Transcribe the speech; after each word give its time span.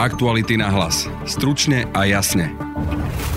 Aktuality 0.00 0.56
na 0.56 0.72
hlas. 0.72 1.12
Stručne 1.28 1.84
a 1.92 2.08
jasne. 2.08 2.56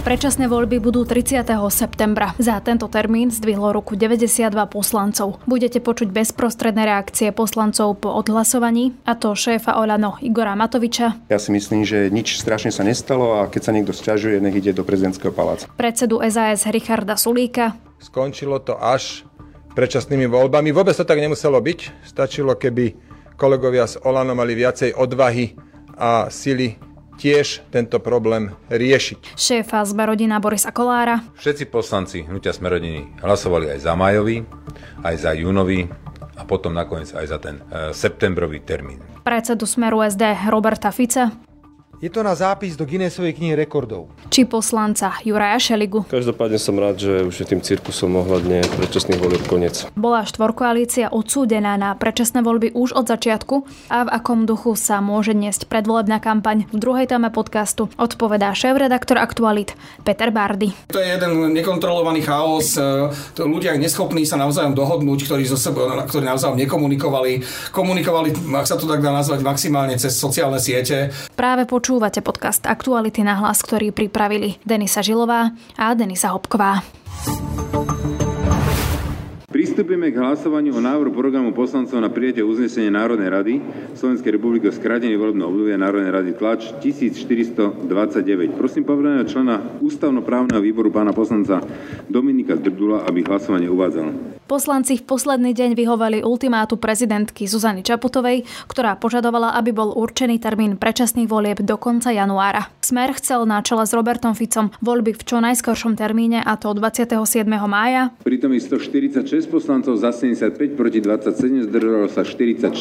Predčasné 0.07 0.47
voľby 0.47 0.79
budú 0.79 1.03
30. 1.03 1.43
septembra. 1.67 2.31
Za 2.39 2.63
tento 2.63 2.87
termín 2.87 3.35
zdvihlo 3.35 3.75
ruku 3.75 3.99
92 3.99 4.47
poslancov. 4.71 5.43
Budete 5.43 5.83
počuť 5.83 6.15
bezprostredné 6.15 6.87
reakcie 6.87 7.35
poslancov 7.35 7.99
po 7.99 8.15
odhlasovaní, 8.15 8.95
a 9.03 9.11
to 9.11 9.35
šéfa 9.35 9.75
Olano 9.75 10.15
Igora 10.23 10.55
Matoviča. 10.55 11.27
Ja 11.27 11.35
si 11.35 11.51
myslím, 11.51 11.83
že 11.83 12.07
nič 12.07 12.39
strašne 12.39 12.71
sa 12.71 12.87
nestalo 12.87 13.43
a 13.43 13.51
keď 13.51 13.59
sa 13.67 13.75
niekto 13.75 13.91
sťažuje, 13.91 14.39
nech 14.39 14.55
ide 14.55 14.71
do 14.71 14.87
prezidentského 14.87 15.35
paláca. 15.35 15.67
Predsedu 15.75 16.23
SAS 16.31 16.63
Richarda 16.71 17.19
Sulíka. 17.19 17.75
Skončilo 17.99 18.63
to 18.63 18.79
až 18.79 19.27
predčasnými 19.75 20.31
voľbami. 20.31 20.71
Vôbec 20.71 20.95
to 20.95 21.03
tak 21.03 21.19
nemuselo 21.19 21.59
byť. 21.59 22.07
Stačilo, 22.07 22.55
keby 22.55 22.95
kolegovia 23.35 23.83
z 23.83 23.99
Olano 24.07 24.31
mali 24.31 24.55
viacej 24.55 24.95
odvahy 24.95 25.72
a 25.97 26.27
sily 26.33 26.77
tiež 27.17 27.63
tento 27.69 28.01
problém 28.01 28.53
riešiť. 28.67 29.37
Šéfa 29.37 29.85
z 29.85 29.91
rodina 29.93 30.41
Borisa 30.41 30.73
Kolára. 30.73 31.21
Všetci 31.37 31.69
poslanci 31.69 32.25
hnutia 32.25 32.51
Smerodiny 32.51 33.21
hlasovali 33.21 33.69
aj 33.69 33.79
za 33.79 33.93
majový, 33.93 34.43
aj 35.05 35.15
za 35.15 35.31
júnový 35.37 35.87
a 36.33 36.41
potom 36.43 36.73
nakoniec 36.73 37.13
aj 37.13 37.25
za 37.29 37.37
ten 37.37 37.61
e, 37.69 37.93
septembrový 37.93 38.65
termín. 38.65 38.99
Predsedu 39.21 39.69
Smeru 39.69 40.01
SD 40.01 40.49
Roberta 40.49 40.89
Fica. 40.89 41.52
Je 42.01 42.09
to 42.09 42.25
na 42.25 42.33
zápis 42.33 42.73
do 42.73 42.89
Guinnessovej 42.89 43.37
knihy 43.37 43.53
rekordov. 43.53 44.09
Či 44.33 44.49
poslanca 44.49 45.13
Juraja 45.23 45.55
Šeligu. 45.61 46.03
Každopádne 46.09 46.59
som 46.59 46.75
rád, 46.75 46.99
že 46.99 47.23
už 47.23 47.35
je 47.39 47.45
tým 47.47 47.61
cirkusom 47.63 48.17
ohľadne 48.17 48.65
predčasných 48.75 49.21
volieb 49.21 49.43
koniec. 49.47 49.87
Bola 49.95 50.27
štvorkoalícia 50.27 51.13
odsúdená 51.15 51.79
na 51.79 51.95
predčasné 51.95 52.43
voľby 52.43 52.75
už 52.75 52.97
od 52.97 53.07
začiatku 53.07 53.55
a 53.93 54.03
v 54.03 54.09
akom 54.09 54.43
duchu 54.43 54.75
sa 54.75 54.99
môže 54.99 55.31
niesť 55.31 55.69
predvolebná 55.71 56.19
kampaň. 56.19 56.67
V 56.73 56.81
druhej 56.81 57.07
téme 57.07 57.31
podcastu 57.31 57.87
odpovedá 57.95 58.51
šéf-redaktor 58.51 59.21
Aktualit 59.21 59.77
Peter 60.01 60.27
Bardy. 60.33 60.75
To 60.91 60.99
je 60.99 61.07
jeden 61.07 61.55
nekontrolovaný 61.55 62.25
chaos. 62.25 62.75
To 63.37 63.41
ľudia 63.47 63.77
neschopní 63.79 64.27
sa 64.27 64.35
navzájom 64.35 64.75
dohodnúť, 64.75 65.29
ktorí, 65.29 65.47
zo 65.47 65.55
sebe, 65.55 65.85
ktorí 66.09 66.25
navzájom 66.25 66.57
nekomunikovali. 66.57 67.45
Komunikovali, 67.71 68.33
ak 68.59 68.67
sa 68.67 68.75
to 68.75 68.89
tak 68.89 68.99
dá 68.99 69.15
nazvať, 69.15 69.39
maximálne 69.45 69.95
cez 69.95 70.17
sociálne 70.17 70.57
siete. 70.59 71.13
Práve 71.37 71.63
počú 71.63 71.92
Počúvate 71.93 72.25
podcast 72.25 72.65
Aktuality 72.65 73.21
na 73.21 73.37
hlas, 73.37 73.61
ktorý 73.61 73.93
pripravili 73.93 74.57
Denisa 74.65 75.05
Žilová 75.05 75.53
a 75.77 75.93
Denisa 75.93 76.33
Hopková. 76.33 76.81
Pristúpime 79.53 80.09
k 80.09 80.17
hlasovaniu 80.17 80.73
o 80.73 80.81
návrhu 80.81 81.13
programu 81.13 81.53
poslancov 81.53 82.01
na 82.01 82.09
prijatie 82.09 82.41
uznesenia 82.41 82.89
Národnej 82.89 83.29
rady 83.29 83.53
Slovenskej 83.93 84.41
republiky 84.41 84.65
o 84.65 84.73
skrátení 84.73 85.13
volebného 85.13 85.45
obdobia 85.45 85.77
Národnej 85.77 86.09
rady 86.09 86.31
tlač 86.33 86.73
1429. 86.81 87.85
Prosím 88.57 88.81
povedaného 88.81 89.29
člena 89.29 89.61
ústavnoprávneho 89.77 90.57
výboru 90.57 90.89
pána 90.89 91.13
poslanca 91.13 91.61
Dominika 92.09 92.57
Drdula, 92.57 93.05
aby 93.05 93.21
hlasovanie 93.21 93.69
uvádzal. 93.69 94.41
Poslanci 94.49 94.97
v 94.99 95.05
posledný 95.05 95.53
deň 95.53 95.77
vyhovali 95.77 96.25
ultimátu 96.25 96.75
prezidentky 96.81 97.45
Zuzany 97.45 97.85
Čaputovej, 97.85 98.49
ktorá 98.65 98.97
požadovala, 98.97 99.53
aby 99.55 99.69
bol 99.69 99.93
určený 99.93 100.41
termín 100.41 100.81
predčasných 100.81 101.29
volieb 101.29 101.61
do 101.61 101.77
konca 101.77 102.09
januára. 102.09 102.73
Smer 102.81 103.13
chcel 103.21 103.45
na 103.45 103.61
čele 103.61 103.85
s 103.85 103.93
Robertom 103.93 104.33
Ficom 104.33 104.73
voľby 104.81 105.13
v 105.13 105.23
čo 105.23 105.37
najskoršom 105.39 105.93
termíne, 105.93 106.41
a 106.41 106.57
to 106.59 106.73
27. 106.73 107.21
mája. 107.69 108.11
Pritomých 108.25 108.67
146 108.67 109.42
6 109.42 109.42
poslancov 109.47 109.95
za 109.99 110.11
75, 110.11 110.75
proti 110.75 110.99
27, 111.01 111.67
zdržalo 111.69 112.07
sa 112.11 112.21
44. 112.21 112.73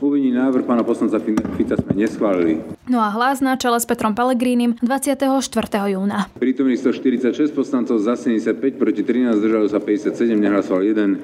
Uvedený 0.00 0.30
návrh 0.34 0.62
pána 0.66 0.82
poslanca 0.86 1.20
Fica 1.20 1.74
sme 1.78 1.92
neschválili. 1.94 2.60
No 2.84 3.00
a 3.00 3.08
hlas 3.12 3.40
na 3.40 3.56
čele 3.56 3.80
s 3.80 3.86
Petrom 3.88 4.12
Pelegrínim 4.12 4.76
24. 4.84 5.40
júna. 5.88 6.28
Prítomných 6.36 6.80
146 6.84 7.56
poslancov 7.56 7.96
za 8.02 8.18
75, 8.18 8.76
proti 8.76 9.00
13, 9.00 9.40
zdržalo 9.40 9.66
sa 9.70 9.80
57, 9.80 10.36
nehlasoval 10.36 10.82
jeden. 10.84 11.20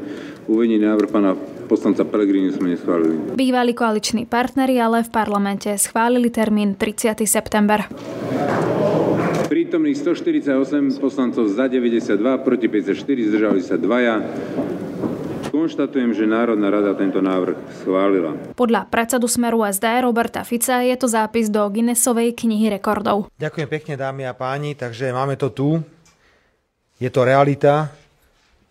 Uvedený 0.48 0.82
návrh 0.82 1.08
pána 1.12 1.36
poslanca 1.68 2.02
Pelegríny 2.02 2.50
sme 2.50 2.74
neschválili. 2.74 3.36
Bývalí 3.36 3.76
koaliční 3.76 4.26
partneri 4.26 4.80
ale 4.80 5.06
v 5.06 5.10
parlamente 5.12 5.70
schválili 5.78 6.32
termín 6.32 6.74
30. 6.74 7.22
september. 7.28 7.86
Prítomných 9.70 10.02
148 10.02 10.98
poslancov 10.98 11.46
za 11.46 11.70
92, 11.70 12.18
proti 12.42 12.66
54, 12.66 13.06
zdržali 13.06 13.62
sa 13.62 13.78
dvaja. 13.78 14.18
Konštatujem, 15.46 16.10
že 16.10 16.26
Národná 16.26 16.74
rada 16.74 16.90
tento 16.98 17.22
návrh 17.22 17.54
schválila. 17.78 18.34
Podľa 18.58 18.90
predsedu 18.90 19.30
Smeru 19.30 19.62
SD 19.62 20.02
Roberta 20.02 20.42
Fica 20.42 20.82
je 20.82 20.90
to 20.98 21.06
zápis 21.06 21.46
do 21.46 21.62
Guinnessovej 21.70 22.34
knihy 22.34 22.66
rekordov. 22.66 23.30
Ďakujem 23.38 23.70
pekne 23.70 23.94
dámy 23.94 24.26
a 24.26 24.34
páni, 24.34 24.74
takže 24.74 25.14
máme 25.14 25.38
to 25.38 25.54
tu. 25.54 25.78
Je 26.98 27.06
to 27.06 27.22
realita. 27.22 27.94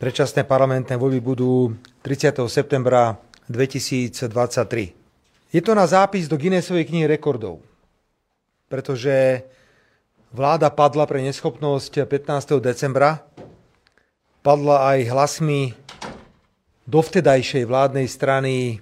Predčasné 0.04 0.44
parlamentné 0.44 1.00
voľby 1.00 1.24
budú 1.24 1.80
30. 2.04 2.44
septembra 2.52 3.16
2023. 3.48 4.20
Je 5.56 5.62
to 5.64 5.72
na 5.72 5.88
zápis 5.88 6.28
do 6.28 6.36
Guinnessovej 6.36 6.92
knihy 6.92 7.08
rekordov, 7.08 7.64
pretože 8.68 9.48
Vláda 10.30 10.70
padla 10.70 11.10
pre 11.10 11.26
neschopnosť 11.26 12.06
15. 12.06 12.62
decembra. 12.62 13.26
Padla 14.46 14.94
aj 14.94 15.10
hlasmi 15.10 15.74
dovtedajšej 16.86 17.66
vládnej 17.66 18.06
strany 18.06 18.78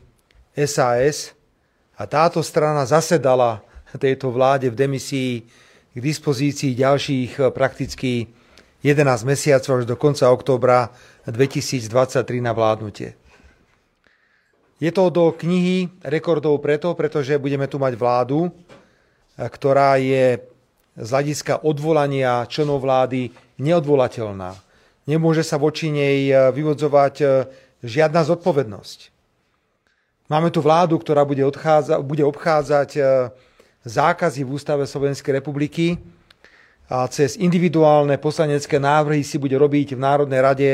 SAS 0.59 1.31
a 1.96 2.03
táto 2.03 2.44
strana 2.44 2.84
zasedala 2.84 3.63
tejto 3.96 4.28
vláde 4.28 4.68
v 4.68 4.75
demisii 4.75 5.47
k 5.96 5.97
dispozícii 6.03 6.75
ďalších 6.75 7.40
prakticky 7.56 8.28
11 8.84 9.07
mesiacov 9.24 9.72
až 9.80 9.86
do 9.88 9.96
konca 9.96 10.28
októbra 10.28 10.91
2023 11.31 12.44
na 12.44 12.52
vládnutie. 12.52 13.16
Je 14.84 14.91
to 14.91 15.07
do 15.07 15.31
knihy 15.31 15.88
rekordov 16.03 16.59
preto, 16.59 16.91
pretože 16.91 17.40
budeme 17.40 17.72
tu 17.72 17.80
mať 17.80 17.96
vládu, 17.96 18.52
ktorá 19.40 19.96
je 19.96 20.44
z 20.97 21.08
hľadiska 21.08 21.62
odvolania 21.62 22.50
členov 22.50 22.81
vlády 22.81 23.30
neodvolateľná. 23.62 24.58
Nemôže 25.06 25.46
sa 25.46 25.62
voči 25.62 25.94
nej 25.94 26.28
e, 26.28 26.52
vyvodzovať 26.52 27.16
e, 27.22 27.25
žiadna 27.85 28.25
zodpovednosť. 28.28 29.00
Máme 30.28 30.52
tu 30.52 30.59
vládu, 30.59 31.00
ktorá 31.00 31.24
bude, 31.24 31.46
odchádza, 31.46 32.03
bude 32.03 32.25
obchádzať 32.25 32.90
e, 32.97 33.02
zákazy 33.88 34.44
v 34.44 34.52
Ústave 34.52 34.84
Slovenskej 34.84 35.40
republiky 35.40 35.96
a 36.91 37.07
cez 37.07 37.40
individuálne 37.40 38.19
poslanecké 38.19 38.81
návrhy 38.81 39.24
si 39.24 39.40
bude 39.40 39.56
robiť 39.56 39.96
v 39.96 40.03
Národnej 40.03 40.41
rade, 40.44 40.72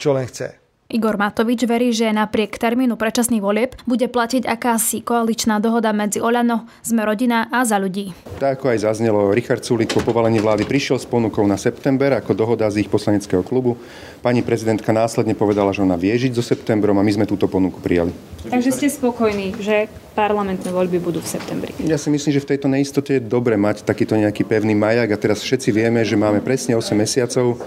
čo 0.00 0.16
len 0.16 0.24
chce. 0.24 0.65
Igor 0.86 1.18
Matovič 1.18 1.66
verí, 1.66 1.90
že 1.90 2.14
napriek 2.14 2.62
termínu 2.62 2.94
predčasných 2.94 3.42
volieb 3.42 3.74
bude 3.90 4.06
platiť 4.06 4.46
akási 4.46 5.02
koaličná 5.02 5.58
dohoda 5.58 5.90
medzi 5.90 6.22
Oľano, 6.22 6.62
Sme 6.78 7.02
rodina 7.02 7.50
a 7.50 7.66
za 7.66 7.74
ľudí. 7.74 8.14
Tak 8.38 8.62
ako 8.62 8.70
aj 8.70 8.86
zaznelo, 8.86 9.34
Richard 9.34 9.66
Sulik 9.66 9.90
po 9.90 10.06
povalení 10.06 10.38
vlády 10.38 10.62
prišiel 10.62 11.02
s 11.02 11.06
ponukou 11.10 11.42
na 11.42 11.58
september 11.58 12.14
ako 12.14 12.38
dohoda 12.38 12.70
z 12.70 12.86
ich 12.86 12.90
poslaneckého 12.92 13.42
klubu. 13.42 13.74
Pani 14.22 14.46
prezidentka 14.46 14.94
následne 14.94 15.34
povedala, 15.34 15.74
že 15.74 15.82
ona 15.82 15.98
vie 15.98 16.14
žiť 16.14 16.38
so 16.38 16.42
septembrom 16.46 16.94
a 16.94 17.02
my 17.02 17.10
sme 17.18 17.26
túto 17.26 17.50
ponuku 17.50 17.82
prijali. 17.82 18.14
Takže 18.46 18.70
ste 18.70 18.86
spokojní, 18.86 19.58
že 19.58 19.90
parlamentné 20.14 20.70
voľby 20.70 21.02
budú 21.02 21.18
v 21.18 21.26
septembri? 21.26 21.74
Ja 21.82 21.98
si 21.98 22.14
myslím, 22.14 22.30
že 22.30 22.46
v 22.46 22.54
tejto 22.54 22.70
neistote 22.70 23.18
je 23.18 23.26
dobre 23.26 23.58
mať 23.58 23.82
takýto 23.82 24.14
nejaký 24.14 24.46
pevný 24.46 24.78
majak 24.78 25.10
a 25.10 25.18
teraz 25.18 25.42
všetci 25.42 25.74
vieme, 25.74 26.06
že 26.06 26.14
máme 26.14 26.46
presne 26.46 26.78
8 26.78 26.94
mesiacov 26.94 27.58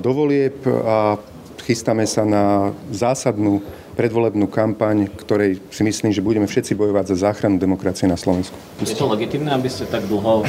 do 0.00 0.10
volieb 0.16 0.56
a 0.64 1.20
chystáme 1.68 2.08
sa 2.08 2.24
na 2.24 2.72
zásadnú 2.88 3.60
predvolebnú 3.92 4.48
kampaň, 4.48 5.10
ktorej 5.20 5.60
si 5.68 5.84
myslím, 5.84 6.14
že 6.14 6.24
budeme 6.24 6.48
všetci 6.48 6.72
bojovať 6.72 7.12
za 7.12 7.28
záchranu 7.28 7.60
demokracie 7.60 8.08
na 8.08 8.16
Slovensku. 8.16 8.56
Je 8.80 8.96
to 8.96 9.04
legitimné, 9.04 9.52
aby 9.52 9.68
ste 9.68 9.84
tak 9.84 10.08
dlho 10.08 10.48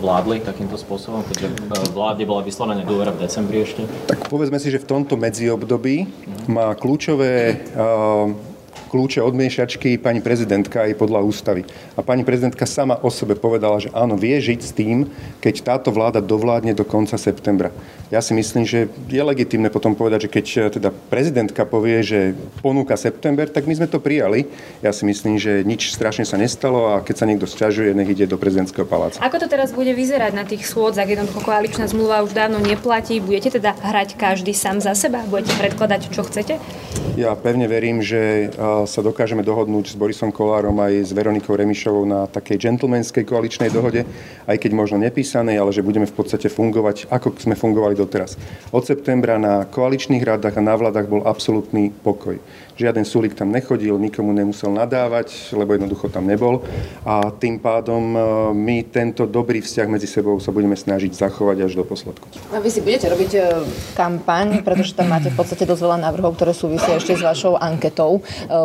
vládli 0.00 0.40
takýmto 0.40 0.80
spôsobom, 0.80 1.26
keďže 1.26 1.52
e, 1.52 1.90
vláde 1.90 2.22
bola 2.24 2.40
vyslovená 2.46 2.80
nedôvera 2.80 3.12
v 3.12 3.26
decembri 3.26 3.66
ešte? 3.66 3.84
Tak 4.08 4.30
povedzme 4.30 4.56
si, 4.56 4.70
že 4.72 4.80
v 4.80 4.88
tomto 4.88 5.18
medziobdobí 5.20 6.06
má 6.46 6.72
kľúčové 6.78 7.66
uh, 7.74 8.53
kľúče 8.94 9.18
od 9.18 9.34
miešačky 9.34 9.98
pani 9.98 10.22
prezidentka 10.22 10.86
aj 10.86 10.94
podľa 10.94 11.26
ústavy. 11.26 11.66
A 11.98 12.00
pani 12.06 12.22
prezidentka 12.22 12.62
sama 12.62 12.94
o 13.02 13.10
sebe 13.10 13.34
povedala, 13.34 13.82
že 13.82 13.90
áno, 13.90 14.14
vie 14.14 14.38
žiť 14.38 14.60
s 14.62 14.70
tým, 14.70 15.10
keď 15.42 15.74
táto 15.74 15.90
vláda 15.90 16.22
dovládne 16.22 16.74
do 16.78 16.86
konca 16.86 17.18
septembra. 17.18 17.74
Ja 18.14 18.22
si 18.22 18.30
myslím, 18.36 18.62
že 18.62 18.86
je 19.10 19.18
legitimné 19.18 19.74
potom 19.74 19.98
povedať, 19.98 20.28
že 20.28 20.32
keď 20.32 20.46
eh, 20.46 20.62
teda 20.78 20.94
prezidentka 21.10 21.66
povie, 21.66 22.04
že 22.06 22.38
ponúka 22.62 22.94
september, 22.94 23.50
tak 23.50 23.66
my 23.66 23.74
sme 23.74 23.90
to 23.90 23.98
prijali. 23.98 24.46
Ja 24.84 24.94
si 24.94 25.02
myslím, 25.02 25.40
že 25.42 25.66
nič 25.66 25.90
strašne 25.90 26.22
sa 26.22 26.38
nestalo 26.38 26.94
a 26.94 27.02
keď 27.02 27.14
sa 27.18 27.26
niekto 27.26 27.50
sťažuje, 27.50 27.90
nech 27.96 28.14
ide 28.14 28.30
do 28.30 28.38
prezidentského 28.38 28.86
paláca. 28.86 29.18
Ako 29.18 29.42
to 29.42 29.50
teraz 29.50 29.74
bude 29.74 29.90
vyzerať 29.90 30.32
na 30.36 30.46
tých 30.46 30.62
schôdzach? 30.70 31.10
Jednoducho 31.10 31.42
koaličná 31.42 31.90
zmluva 31.90 32.22
už 32.22 32.30
dávno 32.36 32.62
neplatí. 32.62 33.18
Budete 33.18 33.58
teda 33.58 33.74
hrať 33.74 34.14
každý 34.14 34.54
sám 34.54 34.78
za 34.78 34.94
seba? 34.94 35.26
Budete 35.26 35.56
predkladať, 35.58 36.14
čo 36.14 36.22
chcete? 36.22 36.62
Ja 37.14 37.30
pevne 37.38 37.70
verím, 37.70 38.02
že 38.02 38.50
sa 38.90 38.98
dokážeme 38.98 39.46
dohodnúť 39.46 39.86
s 39.86 39.94
Borisom 39.94 40.34
Kolárom 40.34 40.74
aj 40.82 41.06
s 41.06 41.10
Veronikou 41.14 41.54
Remišovou 41.54 42.02
na 42.02 42.26
takej 42.26 42.58
džentlmenskej 42.58 43.22
koaličnej 43.22 43.70
dohode, 43.70 44.02
aj 44.50 44.56
keď 44.58 44.70
možno 44.74 44.98
nepísanej, 44.98 45.62
ale 45.62 45.70
že 45.70 45.86
budeme 45.86 46.10
v 46.10 46.16
podstate 46.18 46.50
fungovať, 46.50 47.06
ako 47.14 47.38
sme 47.38 47.54
fungovali 47.54 47.94
doteraz. 47.94 48.34
Od 48.74 48.82
septembra 48.82 49.38
na 49.38 49.62
koaličných 49.62 50.26
radách 50.26 50.58
a 50.58 50.66
na 50.66 50.74
vládach 50.74 51.06
bol 51.06 51.22
absolútny 51.22 51.94
pokoj. 51.94 52.34
Žiaden 52.74 53.06
súlik 53.06 53.38
tam 53.38 53.54
nechodil, 53.54 53.94
nikomu 53.94 54.34
nemusel 54.34 54.74
nadávať, 54.74 55.54
lebo 55.54 55.78
jednoducho 55.78 56.10
tam 56.10 56.26
nebol. 56.26 56.66
A 57.06 57.30
tým 57.30 57.62
pádom 57.62 58.02
my 58.50 58.82
tento 58.90 59.30
dobrý 59.30 59.62
vzťah 59.62 59.86
medzi 59.86 60.10
sebou 60.10 60.42
sa 60.42 60.50
budeme 60.50 60.74
snažiť 60.74 61.14
zachovať 61.14 61.70
až 61.70 61.78
do 61.78 61.86
posledku. 61.86 62.26
A 62.50 62.58
vy 62.58 62.74
si 62.74 62.82
budete 62.82 63.06
robiť 63.06 63.30
e, 63.38 63.40
kampaň, 63.94 64.66
pretože 64.66 64.98
tam 64.98 65.06
máte 65.06 65.30
v 65.30 65.38
podstate 65.38 65.62
dosť 65.62 65.86
veľa 65.86 65.98
návrhov, 66.02 66.34
ktoré 66.34 66.50
súvisia 66.50 66.98
ešte 67.04 67.20
s 67.20 67.22
vašou 67.22 67.60
anketou 67.60 68.16
e, 68.16 68.20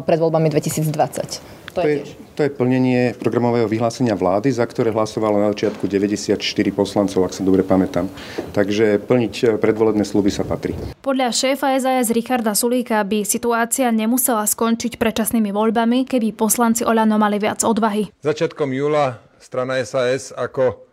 pred 0.07 0.15
voľbami 0.15 0.47
2020. 0.47 1.59
To 1.75 1.85
je, 1.85 2.01
to 2.33 2.47
je 2.47 2.49
plnenie 2.49 3.13
programového 3.19 3.69
vyhlásenia 3.69 4.17
vlády, 4.17 4.49
za 4.49 4.65
ktoré 4.65 4.89
hlasovalo 4.89 5.37
na 5.37 5.53
začiatku 5.53 5.85
94 5.85 6.39
poslancov, 6.73 7.29
ak 7.29 7.35
sa 7.35 7.45
dobre 7.45 7.61
pamätám. 7.67 8.07
Takže 8.55 9.03
plniť 9.03 9.33
e, 9.43 9.45
predvolebné 9.59 10.07
sluby 10.07 10.31
sa 10.31 10.47
patrí. 10.47 10.71
Podľa 11.03 11.35
šéfa 11.35 11.75
SAS 11.83 12.15
Richarda 12.15 12.55
Sulíka 12.55 13.03
by 13.03 13.27
situácia 13.27 13.91
nemusela 13.91 14.47
skončiť 14.47 14.95
predčasnými 14.95 15.51
voľbami, 15.51 16.07
keby 16.07 16.31
poslanci 16.31 16.87
Oľano 16.87 17.19
mali 17.19 17.43
viac 17.43 17.67
odvahy. 17.67 18.07
Začiatkom 18.23 18.71
júla 18.71 19.19
strana 19.43 19.83
SAS 19.83 20.31
ako 20.31 20.87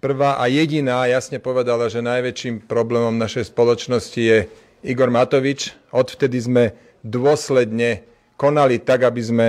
prvá 0.00 0.40
a 0.40 0.48
jediná 0.48 1.04
jasne 1.04 1.36
povedala, 1.36 1.92
že 1.92 2.00
najväčším 2.00 2.64
problémom 2.64 3.20
našej 3.20 3.52
spoločnosti 3.52 4.20
je 4.20 4.38
Igor 4.80 5.12
Matovič. 5.12 5.76
Odvtedy 5.92 6.38
sme 6.40 6.64
dôsledne 7.04 8.04
konali 8.40 8.80
tak, 8.80 9.04
aby 9.04 9.20
sme 9.20 9.48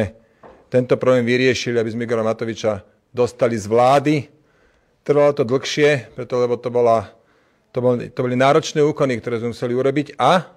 tento 0.71 0.95
problém 0.95 1.27
vyriešili, 1.27 1.79
aby 1.79 1.91
sme 1.91 2.03
Igora 2.07 2.23
Matoviča 2.23 2.83
dostali 3.11 3.55
z 3.55 3.67
vlády. 3.67 4.15
Trvalo 5.03 5.31
to 5.35 5.43
dlhšie, 5.43 6.15
preto, 6.15 6.39
lebo 6.39 6.55
to, 6.59 6.69
bola, 6.71 7.11
to, 7.75 7.79
boli, 7.79 8.07
to 8.11 8.19
boli 8.23 8.35
náročné 8.35 8.79
úkony, 8.83 9.19
ktoré 9.19 9.39
sme 9.39 9.51
museli 9.51 9.73
urobiť 9.75 10.19
a 10.19 10.47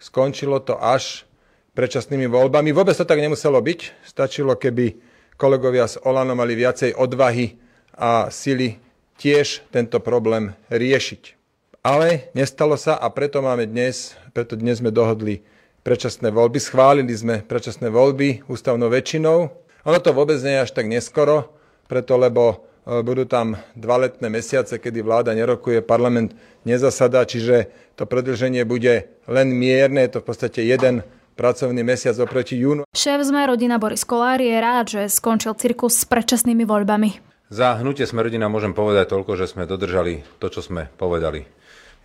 skončilo 0.00 0.60
to 0.64 0.76
až 0.78 1.28
predčasnými 1.74 2.28
voľbami. 2.28 2.72
Vôbec 2.72 2.96
to 2.96 3.08
tak 3.08 3.20
nemuselo 3.20 3.60
byť. 3.60 4.04
Stačilo, 4.04 4.56
keby 4.56 4.96
kolegovia 5.40 5.88
z 5.88 6.00
Olano 6.04 6.36
mali 6.36 6.56
viacej 6.56 6.96
odvahy 6.96 7.56
a 7.96 8.28
sily 8.28 8.76
tiež 9.20 9.64
tento 9.68 10.00
problém 10.00 10.56
riešiť. 10.72 11.39
Ale 11.80 12.28
nestalo 12.36 12.76
sa 12.76 13.00
a 13.00 13.08
preto 13.08 13.40
máme 13.40 13.64
dnes, 13.64 14.12
preto 14.36 14.52
dnes 14.52 14.84
sme 14.84 14.92
dohodli 14.92 15.40
predčasné 15.80 16.28
voľby. 16.28 16.60
Schválili 16.60 17.08
sme 17.16 17.40
predčasné 17.40 17.88
voľby 17.88 18.44
ústavnou 18.52 18.92
väčšinou. 18.92 19.48
Ono 19.88 19.98
to 20.04 20.12
vôbec 20.12 20.36
nie 20.44 20.60
je 20.60 20.64
až 20.68 20.76
tak 20.76 20.92
neskoro, 20.92 21.56
preto 21.88 22.20
lebo 22.20 22.68
e, 22.84 23.00
budú 23.00 23.24
tam 23.24 23.56
dva 23.72 23.96
letné 23.96 24.28
mesiace, 24.28 24.76
kedy 24.76 25.00
vláda 25.00 25.32
nerokuje, 25.32 25.80
parlament 25.80 26.36
nezasadá, 26.68 27.24
čiže 27.24 27.72
to 27.96 28.04
predlženie 28.04 28.60
bude 28.68 29.08
len 29.24 29.48
mierne, 29.48 30.04
je 30.04 30.12
to 30.12 30.18
v 30.20 30.26
podstate 30.28 30.60
jeden 30.60 31.00
pracovný 31.32 31.80
mesiac 31.80 32.12
oproti 32.20 32.60
júnu. 32.60 32.84
Šéf 32.92 33.24
sme 33.24 33.48
rodina 33.48 33.80
Boris 33.80 34.04
Kolár 34.04 34.44
je 34.44 34.52
rád, 34.52 34.84
že 34.92 35.08
skončil 35.08 35.56
cirkus 35.56 35.96
s 35.96 36.04
predčasnými 36.04 36.68
voľbami. 36.68 37.24
Za 37.48 37.80
hnutie 37.80 38.04
sme 38.04 38.20
rodina 38.20 38.52
môžem 38.52 38.76
povedať 38.76 39.16
toľko, 39.16 39.40
že 39.40 39.48
sme 39.48 39.64
dodržali 39.64 40.22
to, 40.36 40.52
čo 40.52 40.60
sme 40.60 40.92
povedali. 41.00 41.48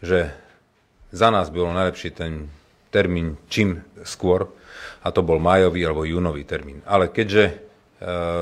Že 0.06 0.30
za 1.10 1.34
nás 1.34 1.50
bolo 1.50 1.74
najlepší 1.74 2.13
ten 2.13 2.54
termín 2.94 3.42
čím 3.50 3.81
skôr, 4.06 4.54
a 5.06 5.13
to 5.13 5.22
bol 5.22 5.38
majový 5.38 5.86
alebo 5.86 6.06
júnový 6.06 6.46
termín. 6.46 6.81
Ale 6.86 7.10
keďže 7.10 7.44
e, 7.46 7.54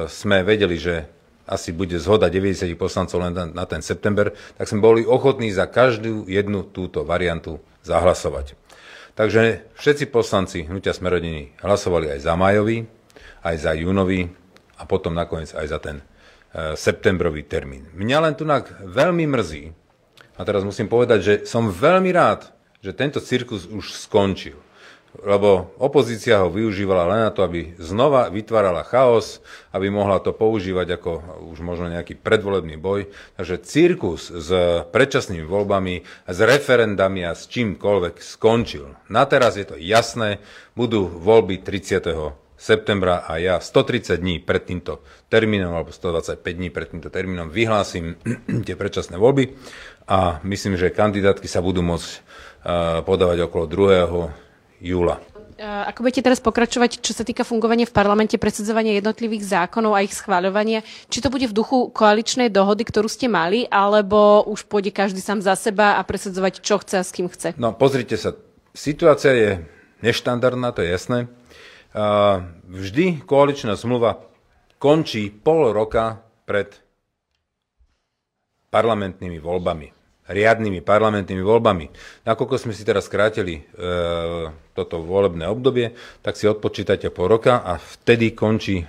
sme 0.07 0.43
vedeli, 0.47 0.79
že 0.79 1.07
asi 1.43 1.75
bude 1.75 1.99
zhoda 1.99 2.31
90 2.31 2.71
poslancov 2.79 3.19
len 3.19 3.35
na, 3.35 3.45
na 3.51 3.65
ten 3.67 3.83
september, 3.83 4.31
tak 4.55 4.67
sme 4.67 4.79
boli 4.79 5.01
ochotní 5.03 5.51
za 5.51 5.67
každú 5.67 6.23
jednu 6.23 6.63
túto 6.63 7.03
variantu 7.03 7.59
zahlasovať. 7.83 8.55
Takže 9.13 9.67
všetci 9.77 10.09
poslanci 10.09 10.65
hnutia 10.65 10.95
Smerodiny 10.95 11.53
hlasovali 11.61 12.15
aj 12.15 12.19
za 12.23 12.33
majový, 12.39 12.87
aj 13.43 13.55
za 13.59 13.71
júnový 13.75 14.31
a 14.79 14.87
potom 14.87 15.13
nakoniec 15.13 15.51
aj 15.51 15.67
za 15.67 15.79
ten 15.83 15.99
e, 15.99 16.03
septembrový 16.79 17.43
termín. 17.43 17.91
Mňa 17.91 18.17
len 18.23 18.33
tu 18.39 18.47
veľmi 18.87 19.27
mrzí, 19.27 19.82
a 20.33 20.41
teraz 20.41 20.65
musím 20.65 20.89
povedať, 20.89 21.19
že 21.21 21.33
som 21.45 21.69
veľmi 21.69 22.09
rád, 22.09 22.49
že 22.81 22.91
tento 22.91 23.21
cirkus 23.21 23.69
už 23.69 23.93
skončil. 23.93 24.57
Lebo 25.21 25.69
opozícia 25.77 26.41
ho 26.41 26.49
využívala 26.49 27.05
len 27.05 27.29
na 27.29 27.31
to, 27.31 27.45
aby 27.45 27.77
znova 27.77 28.33
vytvárala 28.33 28.81
chaos, 28.81 29.45
aby 29.69 29.93
mohla 29.93 30.17
to 30.17 30.33
používať 30.33 30.97
ako 30.97 31.11
už 31.53 31.61
možno 31.61 31.85
nejaký 31.85 32.17
predvolebný 32.17 32.81
boj. 32.81 33.13
Takže 33.37 33.61
cirkus 33.61 34.33
s 34.33 34.49
predčasnými 34.89 35.45
voľbami, 35.45 36.01
s 36.25 36.37
referendami 36.41 37.29
a 37.29 37.37
s 37.37 37.45
čímkoľvek 37.45 38.25
skončil. 38.25 38.89
Na 39.05 39.29
teraz 39.29 39.53
je 39.53 39.69
to 39.69 39.77
jasné, 39.77 40.41
budú 40.73 41.05
voľby 41.05 41.61
30 41.61 42.42
septembra 42.63 43.27
a 43.27 43.35
ja 43.43 43.59
130 43.59 44.23
dní 44.23 44.39
pred 44.39 44.63
týmto 44.63 45.03
termínom 45.27 45.75
alebo 45.75 45.91
125 45.91 46.39
dní 46.39 46.71
pred 46.71 46.87
týmto 46.87 47.11
termínom 47.11 47.51
vyhlásim 47.51 48.15
tie 48.67 48.79
predčasné 48.79 49.19
voľby 49.19 49.51
a 50.07 50.39
myslím, 50.47 50.79
že 50.79 50.95
kandidátky 50.95 51.51
sa 51.51 51.59
budú 51.59 51.83
môcť 51.83 52.23
podávať 53.03 53.51
okolo 53.51 53.67
2. 53.67 54.87
júla. 54.87 55.19
Ako 55.63 56.03
budete 56.03 56.25
teraz 56.25 56.41
pokračovať, 56.43 56.99
čo 56.99 57.13
sa 57.13 57.23
týka 57.23 57.45
fungovania 57.45 57.87
v 57.87 57.93
parlamente, 57.93 58.35
presadzovania 58.41 58.97
jednotlivých 58.99 59.47
zákonov 59.47 59.95
a 59.95 60.03
ich 60.03 60.11
schváľovania? 60.11 60.81
Či 61.07 61.23
to 61.23 61.31
bude 61.31 61.45
v 61.45 61.55
duchu 61.55 61.93
koaličnej 61.93 62.49
dohody, 62.49 62.83
ktorú 62.83 63.07
ste 63.07 63.29
mali, 63.29 63.69
alebo 63.69 64.43
už 64.49 64.65
pôjde 64.65 64.91
každý 64.91 65.21
sám 65.21 65.45
za 65.45 65.53
seba 65.55 65.99
a 65.99 66.01
presadzovať, 66.03 66.59
čo 66.59 66.81
chce 66.81 66.95
a 66.99 67.03
s 67.05 67.11
kým 67.13 67.29
chce? 67.29 67.53
No, 67.55 67.71
pozrite 67.71 68.17
sa, 68.17 68.35
situácia 68.75 69.31
je 69.31 69.49
neštandardná, 70.03 70.73
to 70.73 70.83
je 70.83 70.89
jasné. 70.89 71.19
Vždy 72.67 73.21
koaličná 73.23 73.77
zmluva 73.77 74.25
končí 74.81 75.29
pol 75.29 75.69
roka 75.69 76.25
pred 76.43 76.73
parlamentnými 78.73 79.37
voľbami 79.37 80.03
riadnymi 80.23 80.79
parlamentnými 80.79 81.43
voľbami. 81.43 81.85
Nakoľko 82.23 82.55
sme 82.55 82.71
si 82.71 82.87
teraz 82.87 83.11
skrátili 83.11 83.59
e, 83.59 83.61
toto 84.71 85.03
volebné 85.03 85.51
obdobie, 85.51 85.99
tak 86.23 86.39
si 86.39 86.47
odpočítate 86.47 87.11
po 87.11 87.27
roka 87.27 87.59
a 87.59 87.75
vtedy 87.75 88.31
končí. 88.31 88.81
E, 88.81 88.85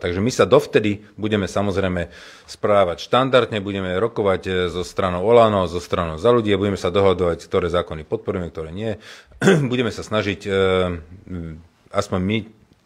takže 0.00 0.24
my 0.24 0.32
sa 0.32 0.48
dovtedy 0.48 1.04
budeme 1.20 1.44
samozrejme 1.44 2.08
správať 2.48 3.04
štandardne, 3.04 3.60
budeme 3.60 4.00
rokovať 4.00 4.72
so 4.72 4.80
stranou 4.80 5.20
Olano, 5.28 5.68
so 5.68 5.76
stranou 5.76 6.16
za 6.16 6.32
ľudí 6.32 6.56
budeme 6.56 6.80
sa 6.80 6.88
dohodovať, 6.88 7.44
ktoré 7.44 7.68
zákony 7.68 8.08
podporujeme, 8.08 8.48
ktoré 8.48 8.72
nie. 8.72 8.96
budeme 9.72 9.92
sa 9.92 10.00
snažiť, 10.00 10.40
e, 10.48 10.52
aspoň 11.92 12.20
my, 12.20 12.38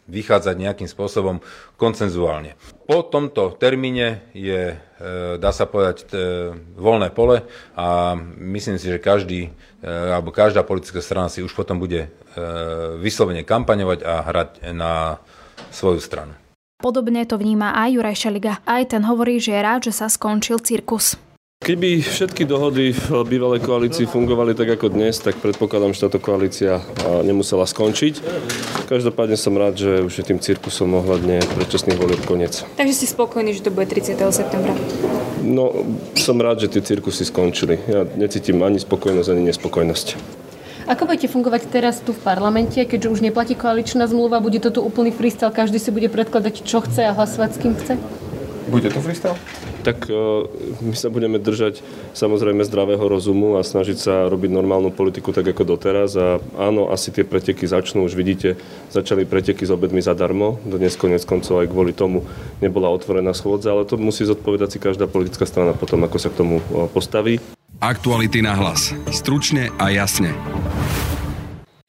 vychádzať 0.07 0.55
nejakým 0.55 0.87
spôsobom 0.87 1.43
koncenzuálne. 1.75 2.55
Po 2.87 3.03
tomto 3.03 3.53
termíne 3.59 4.23
je, 4.31 4.73
e, 4.73 4.77
dá 5.35 5.51
sa 5.51 5.67
povedať, 5.67 6.07
e, 6.09 6.55
voľné 6.79 7.11
pole 7.11 7.43
a 7.75 8.15
myslím 8.39 8.79
si, 8.79 8.87
že 8.87 9.03
každý 9.03 9.51
e, 9.83 9.83
alebo 9.83 10.31
každá 10.31 10.63
politická 10.63 11.03
strana 11.03 11.27
si 11.27 11.43
už 11.43 11.51
potom 11.53 11.77
bude 11.77 12.09
vyslovene 13.01 13.41
kampaňovať 13.41 14.05
a 14.05 14.21
hrať 14.21 14.69
na 14.69 15.17
svoju 15.73 15.97
stranu. 15.97 16.37
Podobne 16.77 17.25
to 17.25 17.33
vníma 17.33 17.73
aj 17.73 17.97
Juraj 17.97 18.13
Šeliga. 18.13 18.61
Aj 18.61 18.85
ten 18.85 19.01
hovorí, 19.01 19.41
že 19.41 19.57
je 19.57 19.65
rád, 19.65 19.81
že 19.89 19.97
sa 19.97 20.05
skončil 20.05 20.61
cirkus. 20.61 21.17
Keby 21.67 21.99
všetky 21.99 22.47
dohody 22.47 22.95
v 22.95 23.27
bývalej 23.27 23.59
koalícii 23.59 24.07
fungovali 24.07 24.55
tak 24.55 24.79
ako 24.79 24.87
dnes, 24.87 25.19
tak 25.19 25.35
predpokladám, 25.43 25.91
že 25.91 26.07
táto 26.07 26.15
koalícia 26.15 26.79
nemusela 27.27 27.67
skončiť. 27.67 28.23
Každopádne 28.87 29.35
som 29.35 29.51
rád, 29.51 29.75
že 29.75 29.99
už 29.99 30.15
je 30.15 30.23
tým 30.31 30.39
cirkusom 30.39 30.95
ohľadne 30.95 31.43
predčasných 31.59 31.99
volieb 31.99 32.23
koniec. 32.23 32.63
Takže 32.79 32.95
si 32.95 33.03
spokojný, 33.03 33.51
že 33.51 33.67
to 33.67 33.75
bude 33.75 33.91
30. 33.91 34.15
septembra? 34.31 34.71
No, 35.43 35.83
som 36.15 36.39
rád, 36.39 36.63
že 36.63 36.71
tie 36.71 36.79
cirkusy 36.79 37.27
skončili. 37.27 37.83
Ja 37.91 38.07
necítim 38.15 38.63
ani 38.63 38.79
spokojnosť, 38.79 39.27
ani 39.27 39.51
nespokojnosť. 39.51 40.07
Ako 40.87 41.03
budete 41.03 41.27
fungovať 41.27 41.67
teraz 41.67 41.99
tu 41.99 42.15
v 42.15 42.21
parlamente, 42.23 42.79
keďže 42.79 43.11
už 43.11 43.19
neplatí 43.19 43.59
koaličná 43.59 44.07
zmluva, 44.07 44.39
bude 44.39 44.63
to 44.63 44.71
tu 44.71 44.79
úplný 44.79 45.11
freestyle, 45.11 45.51
každý 45.51 45.83
si 45.83 45.91
bude 45.91 46.07
predkladať, 46.07 46.63
čo 46.63 46.79
chce 46.79 47.11
a 47.11 47.11
hlasovať 47.11 47.49
s 47.51 47.57
kým 47.59 47.75
chce? 47.75 47.99
Bude 48.71 48.87
to 48.87 49.03
freestyle? 49.03 49.35
Tak 49.87 50.11
e, 50.11 50.19
my 50.83 50.95
sa 50.99 51.07
budeme 51.07 51.39
držať 51.39 51.79
samozrejme 52.11 52.59
zdravého 52.67 53.07
rozumu 53.07 53.55
a 53.55 53.63
snažiť 53.63 53.95
sa 53.95 54.27
robiť 54.27 54.51
normálnu 54.51 54.91
politiku 54.91 55.31
tak 55.31 55.47
ako 55.47 55.63
doteraz. 55.63 56.11
A 56.19 56.43
áno, 56.59 56.91
asi 56.91 57.15
tie 57.15 57.23
preteky 57.23 57.63
začnú, 57.63 58.03
už 58.03 58.19
vidíte, 58.19 58.59
začali 58.91 59.23
preteky 59.23 59.63
s 59.63 59.71
obedmi 59.71 60.03
zadarmo. 60.03 60.59
Dnes 60.67 60.99
konec 60.99 61.23
koncov 61.23 61.63
aj 61.63 61.71
kvôli 61.71 61.95
tomu 61.95 62.27
nebola 62.59 62.91
otvorená 62.91 63.31
schôdza, 63.31 63.71
ale 63.71 63.87
to 63.87 63.95
musí 63.95 64.27
zodpovedať 64.27 64.75
si 64.75 64.83
každá 64.83 65.07
politická 65.07 65.47
strana 65.47 65.71
potom, 65.71 66.03
ako 66.03 66.17
sa 66.19 66.27
k 66.27 66.43
tomu 66.43 66.59
e, 66.59 66.63
postaví. 66.91 67.39
Aktuality 67.79 68.43
na 68.43 68.59
hlas. 68.59 68.91
Stručne 69.07 69.71
a 69.79 69.87
jasne. 69.87 70.35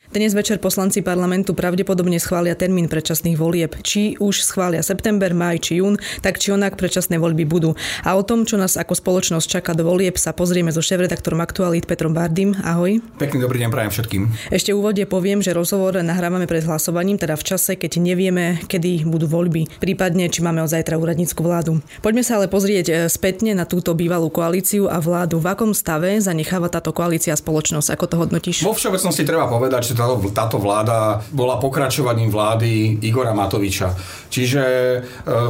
Dnes 0.09 0.33
večer 0.33 0.57
poslanci 0.57 1.05
parlamentu 1.05 1.53
pravdepodobne 1.53 2.17
schvália 2.17 2.57
termín 2.57 2.89
predčasných 2.89 3.37
volieb. 3.37 3.77
Či 3.85 4.17
už 4.17 4.41
schvália 4.41 4.81
september, 4.81 5.37
maj 5.37 5.61
či 5.61 5.85
jún, 5.85 6.01
tak 6.25 6.41
či 6.41 6.49
onak 6.49 6.81
predčasné 6.81 7.21
voľby 7.21 7.45
budú. 7.45 7.77
A 8.09 8.17
o 8.17 8.25
tom, 8.25 8.49
čo 8.49 8.57
nás 8.57 8.81
ako 8.81 8.97
spoločnosť 8.97 9.61
čaká 9.61 9.77
do 9.77 9.85
volieb, 9.85 10.17
sa 10.17 10.33
pozrieme 10.33 10.73
so 10.73 10.81
šéf-redaktorom 10.81 11.45
Aktualit 11.45 11.85
Petrom 11.85 12.17
Bardym. 12.17 12.57
Ahoj. 12.65 13.05
Pekný 13.21 13.45
dobrý 13.45 13.61
deň 13.61 13.69
prajem 13.69 13.93
všetkým. 13.93 14.23
Ešte 14.49 14.73
úvode 14.73 15.05
poviem, 15.05 15.45
že 15.45 15.53
rozhovor 15.53 16.01
nahrávame 16.01 16.49
pred 16.49 16.65
hlasovaním, 16.65 17.21
teda 17.21 17.37
v 17.37 17.45
čase, 17.45 17.77
keď 17.77 18.01
nevieme, 18.01 18.65
kedy 18.65 19.05
budú 19.05 19.29
voľby, 19.29 19.69
prípadne 19.77 20.33
či 20.33 20.41
máme 20.41 20.65
od 20.65 20.73
zajtra 20.73 20.97
úradnícku 20.97 21.45
vládu. 21.45 21.85
Poďme 22.01 22.25
sa 22.25 22.41
ale 22.41 22.49
pozrieť 22.49 22.87
e, 22.89 22.93
spätne 23.13 23.53
na 23.53 23.69
túto 23.69 23.93
bývalú 23.93 24.33
koalíciu 24.33 24.89
a 24.89 25.05
vládu. 25.05 25.37
V 25.37 25.53
akom 25.53 25.77
stave 25.77 26.17
zanecháva 26.17 26.73
táto 26.73 26.97
koalícia 26.97 27.37
spoločnosť? 27.37 27.93
Ako 27.93 28.05
to 28.09 28.17
hodnotíš? 28.17 28.65
Vo 28.65 28.73
všeobecnosti 28.73 29.29
treba 29.29 29.45
povedať, 29.45 29.93
že 29.93 29.98
táto, 29.99 30.17
táto 30.31 30.57
vláda 30.63 31.19
bola 31.35 31.59
pokračovaním 31.59 32.31
vlády 32.31 33.03
Igora 33.03 33.35
Matoviča. 33.35 33.93
Čiže 34.29 34.63
e, 34.63 34.99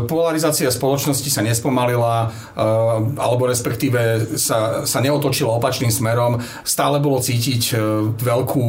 polarizácia 0.06 0.70
spoločnosti 0.70 1.26
sa 1.28 1.42
nespomalila, 1.42 2.26
e, 2.26 2.64
alebo 3.18 3.50
respektíve 3.50 4.34
sa, 4.38 4.86
sa 4.86 4.98
neotočila 5.02 5.58
opačným 5.58 5.90
smerom. 5.90 6.40
Stále 6.62 7.02
bolo 7.02 7.18
cítiť 7.20 7.62
e, 7.70 7.76
veľkú 8.16 8.68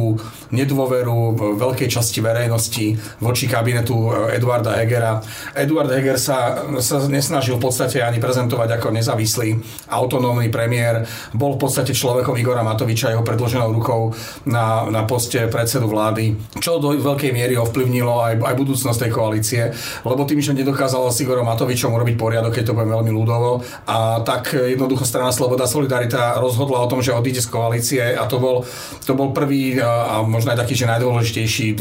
nedôveru 0.50 1.18
veľkej 1.56 1.88
časti 1.88 2.18
verejnosti 2.18 2.98
voči 3.22 3.46
kabinetu 3.46 4.10
Eduarda 4.34 4.74
Hegera. 4.76 5.22
Eduard 5.54 5.88
Heger 5.94 6.18
sa, 6.18 6.66
sa 6.82 7.06
nesnažil 7.06 7.56
v 7.56 7.70
podstate 7.70 8.02
ani 8.02 8.18
prezentovať 8.18 8.76
ako 8.76 8.90
nezávislý 8.90 9.62
autonómny 9.88 10.50
premiér. 10.50 11.06
Bol 11.32 11.54
v 11.54 11.62
podstate 11.62 11.94
človekom 11.94 12.34
Igora 12.34 12.66
Matoviča, 12.66 13.14
jeho 13.14 13.22
predloženou 13.22 13.70
rukou 13.70 14.10
na, 14.50 14.90
na 14.90 15.06
poste 15.06 15.46
predsedu 15.70 15.86
vlády, 15.86 16.34
čo 16.58 16.82
do 16.82 16.98
veľkej 16.98 17.30
miery 17.30 17.54
ovplyvnilo 17.54 18.26
aj, 18.26 18.42
aj 18.42 18.54
budúcnosť 18.58 19.06
tej 19.06 19.10
koalície, 19.14 19.62
lebo 20.02 20.26
tým, 20.26 20.42
že 20.42 20.50
nedokázal 20.50 21.06
s 21.14 21.22
Igorom 21.22 21.46
Matovičom 21.46 21.94
urobiť 21.94 22.18
poriadok, 22.18 22.58
keď 22.58 22.64
to 22.66 22.74
poviem 22.74 22.90
veľmi 22.90 23.14
ľudovo, 23.14 23.62
a 23.86 24.18
tak 24.26 24.50
jednoducho 24.50 25.06
strana 25.06 25.30
Sloboda 25.30 25.70
Solidarita 25.70 26.42
rozhodla 26.42 26.82
o 26.82 26.90
tom, 26.90 26.98
že 26.98 27.14
odíde 27.14 27.38
z 27.38 27.46
koalície 27.54 28.02
a 28.02 28.26
to 28.26 28.42
bol, 28.42 28.66
to 29.06 29.14
bol 29.14 29.30
prvý 29.30 29.78
a 29.78 30.26
možno 30.26 30.50
aj 30.50 30.66
taký, 30.66 30.74
že 30.74 30.90
najdôležitejší 30.90 31.78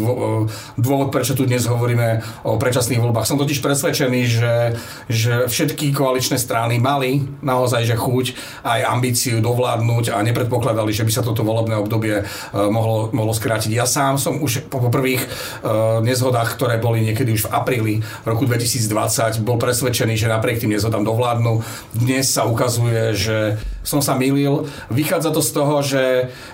dôvod, 0.78 1.10
prečo 1.10 1.34
tu 1.34 1.50
dnes 1.50 1.66
hovoríme 1.66 2.22
o 2.46 2.62
predčasných 2.62 3.02
voľbách. 3.02 3.26
Som 3.26 3.42
totiž 3.42 3.58
presvedčený, 3.66 4.22
že, 4.30 4.78
že 5.10 5.34
všetky 5.50 5.98
koaličné 5.98 6.38
strany 6.38 6.78
mali 6.78 7.26
naozaj 7.42 7.90
že 7.90 7.98
chuť 7.98 8.38
aj 8.70 8.86
ambíciu 8.86 9.42
dovládnuť 9.42 10.14
a 10.14 10.22
nepredpokladali, 10.22 10.94
že 10.94 11.02
by 11.02 11.10
sa 11.10 11.26
toto 11.26 11.42
volebné 11.42 11.74
obdobie 11.74 12.22
mohlo, 12.54 13.10
mohlo 13.10 13.34
skrátiť. 13.34 13.79
Ja 13.80 13.88
sám 13.88 14.20
som 14.20 14.44
už 14.44 14.68
po 14.68 14.84
prvých 14.92 15.24
uh, 15.24 16.04
nezhodách, 16.04 16.60
ktoré 16.60 16.84
boli 16.84 17.00
niekedy 17.00 17.32
už 17.32 17.48
v 17.48 17.52
apríli 17.56 17.94
roku 18.28 18.44
2020, 18.44 19.40
bol 19.40 19.56
presvedčený, 19.56 20.20
že 20.20 20.28
napriek 20.28 20.60
tým 20.60 20.76
nezhodám 20.76 21.08
dovládnu. 21.08 21.64
Dnes 21.96 22.28
sa 22.28 22.44
ukazuje, 22.44 23.16
že 23.16 23.56
som 23.84 24.04
sa 24.04 24.16
milil. 24.16 24.68
Vychádza 24.92 25.32
to 25.32 25.42
z 25.44 25.52
toho, 25.56 25.76
že, 25.82 26.06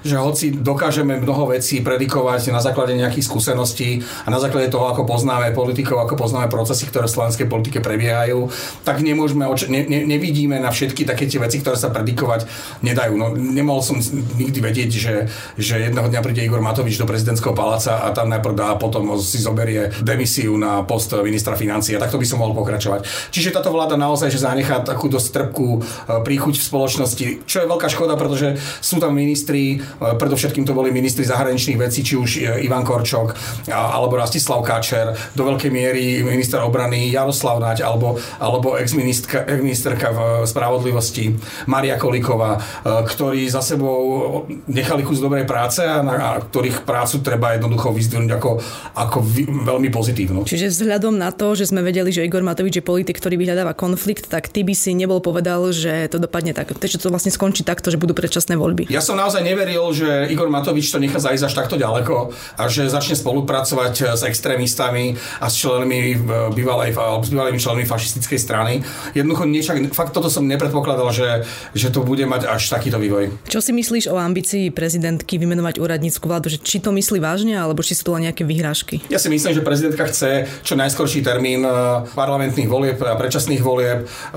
že 0.06 0.16
hoci 0.18 0.54
dokážeme 0.54 1.18
mnoho 1.20 1.52
vecí 1.52 1.82
predikovať 1.82 2.54
na 2.54 2.62
základe 2.62 2.94
nejakých 2.94 3.26
skúseností 3.26 4.06
a 4.26 4.32
na 4.32 4.38
základe 4.38 4.70
toho, 4.70 4.88
ako 4.90 5.04
poznáme 5.04 5.52
politikov, 5.52 6.06
ako 6.06 6.16
poznáme 6.16 6.48
procesy, 6.48 6.86
ktoré 6.88 7.10
v 7.10 7.16
slovenskej 7.16 7.48
politike 7.50 7.80
prebiehajú, 7.82 8.50
tak 8.86 9.02
nemôžeme, 9.02 9.46
ne, 9.70 9.82
ne, 9.86 10.00
nevidíme 10.06 10.58
na 10.62 10.70
všetky 10.70 11.06
také 11.06 11.26
tie 11.26 11.42
veci, 11.42 11.60
ktoré 11.62 11.76
sa 11.76 11.90
predikovať 11.90 12.48
nedajú. 12.86 13.14
No, 13.18 13.34
nemohol 13.34 13.82
som 13.82 13.98
nikdy 14.38 14.60
vedieť, 14.62 14.90
že, 14.94 15.16
že 15.58 15.82
jedného 15.82 16.08
dňa 16.10 16.22
príde 16.22 16.46
Igor 16.46 16.62
Matovič 16.62 16.98
do 17.02 17.10
prezidentského 17.10 17.58
paláca 17.58 18.06
a 18.06 18.14
tam 18.14 18.30
najprv 18.30 18.56
dá, 18.56 18.70
potom 18.78 19.18
si 19.20 19.42
zoberie 19.42 19.92
demisiu 20.02 20.56
na 20.56 20.86
post 20.86 21.12
ministra 21.22 21.58
financí 21.58 21.94
a 21.96 22.02
takto 22.02 22.22
by 22.22 22.26
som 22.28 22.40
mohol 22.42 22.56
pokračovať. 22.58 23.32
Čiže 23.34 23.56
táto 23.56 23.74
vláda 23.74 23.98
naozaj, 23.98 24.30
že 24.30 24.44
zanechá 24.44 24.82
takú 24.86 25.10
dosť 25.10 25.28
trpkú 25.32 25.70
e, 25.76 25.80
príchuť 26.22 26.56
v 26.62 26.68
spoločnosti, 26.68 27.25
čo 27.46 27.64
je 27.64 27.70
veľká 27.70 27.88
škoda, 27.90 28.14
pretože 28.20 28.58
sú 28.80 29.02
tam 29.02 29.16
ministri, 29.18 29.78
e, 29.78 30.16
predovšetkým 30.16 30.66
to 30.66 30.74
boli 30.78 30.94
ministri 30.94 31.26
zahraničných 31.26 31.80
vecí, 31.80 32.06
či 32.06 32.14
už 32.16 32.30
e, 32.38 32.40
Ivan 32.66 32.86
Korčok 32.86 33.36
alebo 33.70 34.18
Rastislav 34.20 34.62
Káčer, 34.62 35.14
do 35.34 35.44
veľkej 35.46 35.72
miery 35.72 36.24
minister 36.24 36.62
obrany 36.62 37.10
Jaroslav 37.10 37.58
Naď 37.60 37.86
alebo, 37.86 38.18
alebo 38.40 38.78
ex-ministerka 38.78 40.08
v 40.14 40.20
spravodlivosti 40.48 41.36
Maria 41.70 41.98
Kolíková, 41.98 42.58
ktorí 42.84 43.48
za 43.50 43.62
sebou 43.62 44.44
nechali 44.70 45.02
kus 45.02 45.22
dobrej 45.22 45.46
práce 45.50 45.82
a, 45.82 46.02
na, 46.02 46.14
a 46.16 46.30
ktorých 46.42 46.86
prácu 46.86 47.22
treba 47.22 47.58
jednoducho 47.58 47.92
vyzdvihnúť 47.92 48.32
ako, 48.38 48.52
ako 48.96 49.18
veľmi 49.66 49.90
pozitívnu. 49.90 50.46
Čiže 50.46 50.72
vzhľadom 50.72 51.16
na 51.18 51.34
to, 51.34 51.54
že 51.58 51.70
sme 51.70 51.82
vedeli, 51.86 52.10
že 52.12 52.26
Igor 52.26 52.46
Matovič 52.46 52.80
je 52.80 52.86
politik, 52.86 53.18
ktorý 53.18 53.40
vyhľadáva 53.40 53.74
konflikt, 53.78 54.28
tak 54.30 54.50
ty 54.52 54.62
by 54.62 54.74
si 54.74 54.94
nebol 54.94 55.20
povedal, 55.22 55.70
že 55.72 56.10
to 56.12 56.22
dopadne 56.22 56.54
tak, 56.54 56.74
že 56.76 57.02
to 57.06 57.14
vlastne 57.14 57.30
skončí 57.30 57.62
takto, 57.62 57.94
že 57.94 58.02
budú 58.02 58.18
predčasné 58.18 58.58
voľby. 58.58 58.90
Ja 58.90 59.06
som 59.06 59.14
naozaj 59.14 59.46
neveril, 59.46 59.86
že 59.94 60.26
Igor 60.34 60.50
Matovič 60.50 60.90
to 60.90 60.98
nechá 60.98 61.22
zajsť 61.22 61.44
až 61.46 61.54
takto 61.54 61.78
ďaleko 61.78 62.34
a 62.58 62.64
že 62.66 62.90
začne 62.90 63.14
spolupracovať 63.14 64.18
s 64.18 64.26
extrémistami 64.26 65.14
a 65.38 65.46
s 65.46 65.62
členmi 65.62 66.18
bývalej, 66.54 66.98
s 66.98 67.30
bývalými 67.30 67.60
členmi 67.62 67.86
fašistickej 67.86 68.40
strany. 68.42 68.74
Jednoducho 69.14 69.46
niečak, 69.46 69.78
fakt 69.94 70.18
toto 70.18 70.34
som 70.34 70.50
nepredpokladal, 70.50 71.12
že, 71.14 71.46
že 71.76 71.92
to 71.92 72.02
bude 72.02 72.24
mať 72.26 72.48
až 72.48 72.72
takýto 72.72 72.98
vývoj. 72.98 73.30
Čo 73.46 73.60
si 73.62 73.76
myslíš 73.76 74.10
o 74.10 74.16
ambícii 74.16 74.72
prezidentky 74.72 75.36
vymenovať 75.38 75.78
úradnícku 75.78 76.26
vládu? 76.26 76.48
Že 76.50 76.64
či 76.64 76.78
to 76.80 76.96
myslí 76.96 77.20
vážne, 77.20 77.60
alebo 77.60 77.84
či 77.84 77.94
sú 77.94 78.08
to 78.08 78.14
len 78.16 78.32
nejaké 78.32 78.48
vyhrážky? 78.48 79.04
Ja 79.12 79.20
si 79.20 79.28
myslím, 79.28 79.54
že 79.54 79.62
prezidentka 79.66 80.08
chce 80.08 80.48
čo 80.64 80.74
najskorší 80.80 81.22
termín 81.22 81.68
eh, 81.68 81.74
parlamentných 82.16 82.70
volieb 82.70 82.98
a 83.04 83.20
predčasných 83.20 83.62
volieb. 83.62 84.06
Eh, 84.06 84.36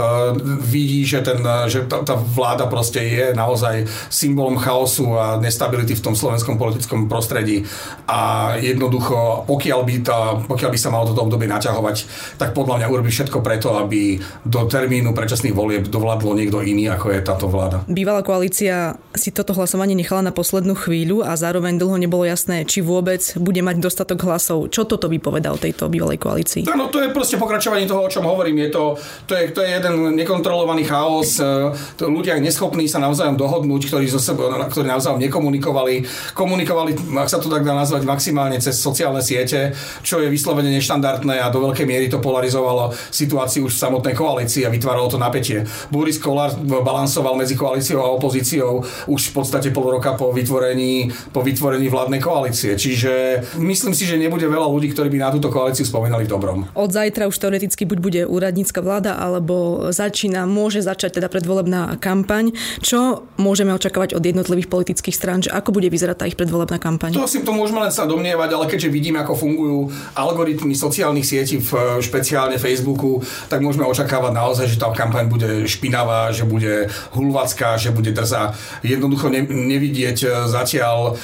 vidí, 0.67 1.07
že, 1.07 1.23
ten, 1.23 1.39
že 1.71 1.87
tá, 1.87 2.03
tá 2.03 2.15
vláda 2.19 2.58
proste 2.67 2.99
je 3.05 3.27
naozaj 3.37 3.87
symbolom 4.11 4.59
chaosu 4.59 5.15
a 5.15 5.39
nestability 5.39 5.95
v 5.95 6.03
tom 6.03 6.15
slovenskom 6.19 6.59
politickom 6.59 7.07
prostredí. 7.07 7.63
A 8.11 8.55
jednoducho, 8.59 9.45
pokiaľ 9.47 9.81
by, 9.85 9.95
tá, 10.03 10.19
pokiaľ 10.49 10.71
by 10.73 10.79
sa 10.81 10.91
malo 10.91 11.13
toto 11.13 11.29
obdobie 11.29 11.47
naťahovať, 11.47 11.97
tak 12.41 12.57
podľa 12.57 12.83
mňa 12.83 12.87
urobí 12.91 13.13
všetko 13.13 13.39
preto, 13.45 13.77
aby 13.79 14.19
do 14.43 14.65
termínu 14.65 15.13
predčasných 15.13 15.55
volieb 15.55 15.87
dovládlo 15.87 16.35
niekto 16.35 16.65
iný, 16.65 16.89
ako 16.89 17.13
je 17.13 17.21
táto 17.21 17.47
vláda. 17.47 17.85
Bývalá 17.87 18.25
koalícia 18.25 18.97
si 19.13 19.31
toto 19.31 19.53
hlasovanie 19.53 19.93
nechala 19.93 20.25
na 20.25 20.33
poslednú 20.33 20.73
chvíľu 20.79 21.27
a 21.27 21.37
zároveň 21.37 21.77
dlho 21.77 22.01
nebolo 22.01 22.25
jasné, 22.25 22.65
či 22.65 22.81
vôbec 22.81 23.21
bude 23.37 23.61
mať 23.61 23.83
dostatok 23.83 24.25
hlasov. 24.25 24.71
Čo 24.73 24.89
toto 24.89 25.11
vypovedal 25.11 25.61
tejto 25.61 25.91
bývalej 25.91 26.17
koalícii? 26.23 26.65
No, 26.71 26.89
to 26.89 27.03
je 27.03 27.11
proste 27.11 27.37
pokračovanie 27.37 27.91
toho, 27.91 28.07
o 28.07 28.13
čom 28.13 28.23
hovorím. 28.25 28.65
Je 28.65 28.71
to, 28.71 28.83
to, 29.27 29.35
je, 29.35 29.51
to 29.51 29.61
je 29.67 29.69
jeden 29.75 30.15
nekontrolovaný 30.17 30.87
chaos. 30.87 31.37
E, 31.49 31.73
to 31.95 32.11
ľudia 32.11 32.35
neschopní 32.49 32.89
sa 32.89 32.97
navzájom 32.99 33.37
dohodnúť, 33.37 33.93
ktorí, 33.93 34.09
zo 34.09 34.17
sebe, 34.17 34.49
ktorí 34.49 34.89
navzájom 34.89 35.21
nekomunikovali. 35.21 36.09
Komunikovali, 36.33 36.97
ak 37.21 37.29
sa 37.29 37.37
to 37.37 37.53
tak 37.53 37.69
dá 37.69 37.77
nazvať, 37.77 38.09
maximálne 38.09 38.57
cez 38.57 38.81
sociálne 38.81 39.21
siete, 39.21 39.77
čo 40.01 40.25
je 40.25 40.33
vyslovene 40.33 40.73
neštandardné 40.81 41.45
a 41.45 41.53
do 41.53 41.61
veľkej 41.69 41.85
miery 41.85 42.07
to 42.09 42.25
polarizovalo 42.25 42.97
situáciu 43.13 43.69
už 43.69 43.77
v 43.77 43.83
samotnej 43.85 44.15
koalícii 44.17 44.65
a 44.65 44.73
vytváralo 44.73 45.13
to 45.13 45.21
napätie. 45.21 45.69
Boris 45.93 46.17
Kolár 46.17 46.57
balansoval 46.65 47.37
medzi 47.37 47.59
koalíciou 47.59 48.01
a 48.01 48.15
opozíciou 48.17 48.81
už 49.11 49.21
v 49.29 49.33
podstate 49.37 49.69
pol 49.75 50.01
roka 50.01 50.17
po 50.17 50.33
vytvorení, 50.33 51.13
po 51.35 51.45
vytvorení 51.45 51.91
vládnej 51.93 52.23
koalície. 52.23 52.79
Čiže 52.79 53.45
myslím 53.61 53.93
si, 53.93 54.09
že 54.09 54.17
nebude 54.17 54.47
veľa 54.47 54.71
ľudí, 54.71 54.95
ktorí 54.95 55.11
by 55.13 55.19
na 55.19 55.31
túto 55.35 55.53
koalíciu 55.53 55.85
spomenali 55.85 56.25
v 56.25 56.31
dobrom. 56.31 56.59
Od 56.73 56.91
zajtra 56.91 57.27
už 57.27 57.37
teoreticky 57.37 57.83
buď 57.85 57.99
bude 57.99 58.23
úradnícka 58.25 58.79
vláda, 58.79 59.19
alebo 59.19 59.91
začína, 59.91 60.47
môže 60.47 60.81
začať 60.81 61.19
teda 61.19 61.29
predvolebná 61.29 61.99
kampaň. 61.99 62.38
Čo 62.85 63.27
môžeme 63.41 63.75
očakávať 63.75 64.15
od 64.15 64.23
jednotlivých 64.23 64.71
politických 64.71 65.17
strán, 65.17 65.43
že 65.43 65.51
ako 65.51 65.75
bude 65.75 65.91
vyzerať 65.91 66.17
tá 66.23 66.25
ich 66.31 66.39
predvolebná 66.39 66.79
kampaň? 66.79 67.17
To 67.19 67.27
si 67.27 67.43
to 67.43 67.51
môžeme 67.51 67.83
len 67.83 67.93
sa 67.93 68.07
domnievať, 68.07 68.51
ale 68.55 68.71
keďže 68.71 68.95
vidíme, 68.95 69.19
ako 69.23 69.35
fungujú 69.35 69.79
algoritmy 70.15 70.75
sociálnych 70.79 71.27
sietí 71.27 71.59
v 71.59 72.01
špeciálne 72.05 72.57
Facebooku, 72.57 73.21
tak 73.51 73.65
môžeme 73.65 73.87
očakávať 73.89 74.33
naozaj, 74.33 74.67
že 74.71 74.81
tá 74.81 74.91
kampaň 74.95 75.27
bude 75.27 75.67
špinavá, 75.67 76.31
že 76.31 76.47
bude 76.47 76.89
hulvacká, 77.17 77.81
že 77.81 77.91
bude 77.91 78.15
drzá. 78.15 78.55
Jednoducho 78.87 79.29
ne, 79.33 79.43
nevidieť 79.45 80.47
zatiaľ, 80.47 81.19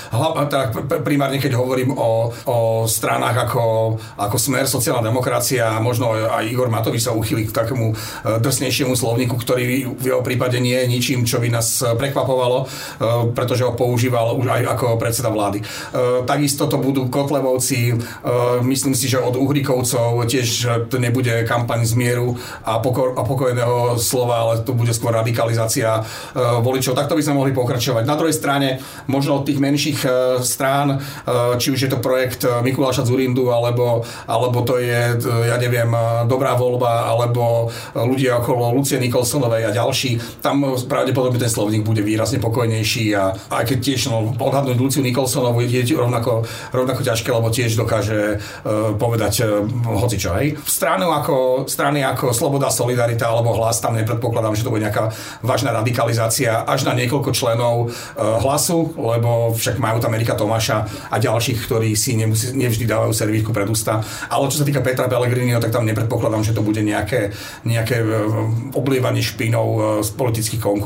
teda 0.50 0.70
primárne 1.02 1.38
keď 1.38 1.56
hovorím 1.58 1.94
o, 1.94 2.32
o 2.48 2.58
stranách 2.88 3.50
ako, 3.50 3.64
ako 4.18 4.36
Smer, 4.40 4.66
sociálna 4.66 5.04
demokracia 5.04 5.70
možno 5.80 6.14
aj 6.14 6.48
Igor 6.48 6.72
Matovič 6.72 7.04
sa 7.04 7.12
uchýli 7.12 7.48
k 7.48 7.52
takému 7.52 7.92
e, 7.92 7.94
drsnejšiemu 8.40 8.94
slovníku, 8.96 9.36
ktorý 9.36 9.92
v 9.92 10.04
jeho 10.04 10.22
prípade 10.24 10.56
nie 10.58 10.74
je 10.74 10.86
nič 10.88 11.03
ničím, 11.04 11.28
čo 11.28 11.36
by 11.36 11.52
nás 11.52 11.84
prekvapovalo, 12.00 12.64
pretože 13.36 13.60
ho 13.60 13.76
používal 13.76 14.40
už 14.40 14.48
aj 14.48 14.62
ako 14.72 14.96
predseda 14.96 15.28
vlády. 15.28 15.60
Takisto 16.24 16.64
to 16.64 16.80
budú 16.80 17.12
Kotlevovci, 17.12 17.92
myslím 18.64 18.96
si, 18.96 19.12
že 19.12 19.20
od 19.20 19.36
Uhrikovcov 19.36 20.24
tiež 20.24 20.48
to 20.88 20.96
nebude 20.96 21.44
kampaň 21.44 21.84
zmieru 21.84 22.40
a, 22.64 22.80
pokor, 22.80 23.20
a 23.20 23.22
pokojného 23.28 24.00
slova, 24.00 24.48
ale 24.48 24.64
to 24.64 24.72
bude 24.72 24.96
skôr 24.96 25.12
radikalizácia 25.12 26.00
voličov. 26.64 26.96
Takto 26.96 27.20
by 27.20 27.20
sme 27.20 27.36
mohli 27.36 27.52
pokračovať. 27.52 28.08
Na 28.08 28.16
druhej 28.16 28.32
strane, 28.32 28.80
možno 29.04 29.44
od 29.44 29.44
tých 29.44 29.60
menších 29.60 30.08
strán, 30.40 31.04
či 31.60 31.68
už 31.68 31.84
je 31.84 31.90
to 31.92 32.00
projekt 32.00 32.48
Mikuláša 32.48 33.04
Zurindu, 33.04 33.52
alebo, 33.52 34.08
alebo 34.24 34.64
to 34.64 34.80
je, 34.80 35.20
ja 35.20 35.60
neviem, 35.60 35.92
dobrá 36.24 36.56
voľba, 36.56 37.12
alebo 37.12 37.68
ľudia 37.92 38.40
okolo 38.40 38.72
Lucie 38.72 38.96
Nikolsonovej 38.96 39.68
a 39.68 39.76
ďalší, 39.76 40.40
tam 40.40 40.64
pravdepodobne 40.94 41.42
ten 41.42 41.50
slovník 41.50 41.82
bude 41.82 42.06
výrazne 42.06 42.38
pokojnejší 42.38 43.18
a 43.18 43.34
aj 43.34 43.64
keď 43.66 43.78
tiež 43.82 44.14
no, 44.14 44.30
odhadnúť 44.38 44.78
Luciu 44.78 45.02
Nikolsonovu 45.02 45.66
je 45.66 45.82
rovnako, 45.90 46.46
rovnako 46.70 47.02
ťažké, 47.02 47.34
lebo 47.34 47.50
tiež 47.50 47.74
dokáže 47.74 48.38
uh, 48.38 48.94
povedať 48.94 49.42
uh, 49.42 49.66
hocičo. 49.98 50.38
Hej. 50.38 50.62
Strany 50.62 51.02
ako, 51.02 51.66
strany 51.66 52.06
ako 52.06 52.30
Sloboda, 52.30 52.70
Solidarita 52.70 53.26
alebo 53.26 53.58
Hlas, 53.58 53.82
tam 53.82 53.98
nepredpokladám, 53.98 54.54
že 54.54 54.62
to 54.62 54.70
bude 54.70 54.86
nejaká 54.86 55.10
vážna 55.42 55.74
radikalizácia 55.74 56.62
až 56.62 56.86
na 56.86 56.94
niekoľko 56.94 57.34
členov 57.34 57.90
uh, 57.90 58.38
hlasu, 58.38 58.94
lebo 58.94 59.50
však 59.50 59.82
majú 59.82 59.98
tam 59.98 60.14
Erika 60.14 60.38
Tomáša 60.38 61.10
a 61.10 61.16
ďalších, 61.18 61.66
ktorí 61.66 61.98
si 61.98 62.14
nemusí, 62.14 62.54
nevždy 62.54 62.86
dávajú 62.86 63.10
servítku 63.10 63.50
pred 63.50 63.66
ústa. 63.66 63.98
Ale 64.30 64.46
čo 64.46 64.62
sa 64.62 64.68
týka 64.68 64.78
Petra 64.78 65.10
Pellegriniho, 65.10 65.58
tak 65.58 65.74
tam 65.74 65.90
nepredpokladám, 65.90 66.46
že 66.46 66.54
to 66.54 66.62
bude 66.62 66.78
nejaké, 66.78 67.34
nejaké 67.66 67.98
oblievanie 68.76 69.24
špinou 69.24 69.98
z 70.04 70.10
politických 70.14 70.60
konkurentov. 70.60 70.83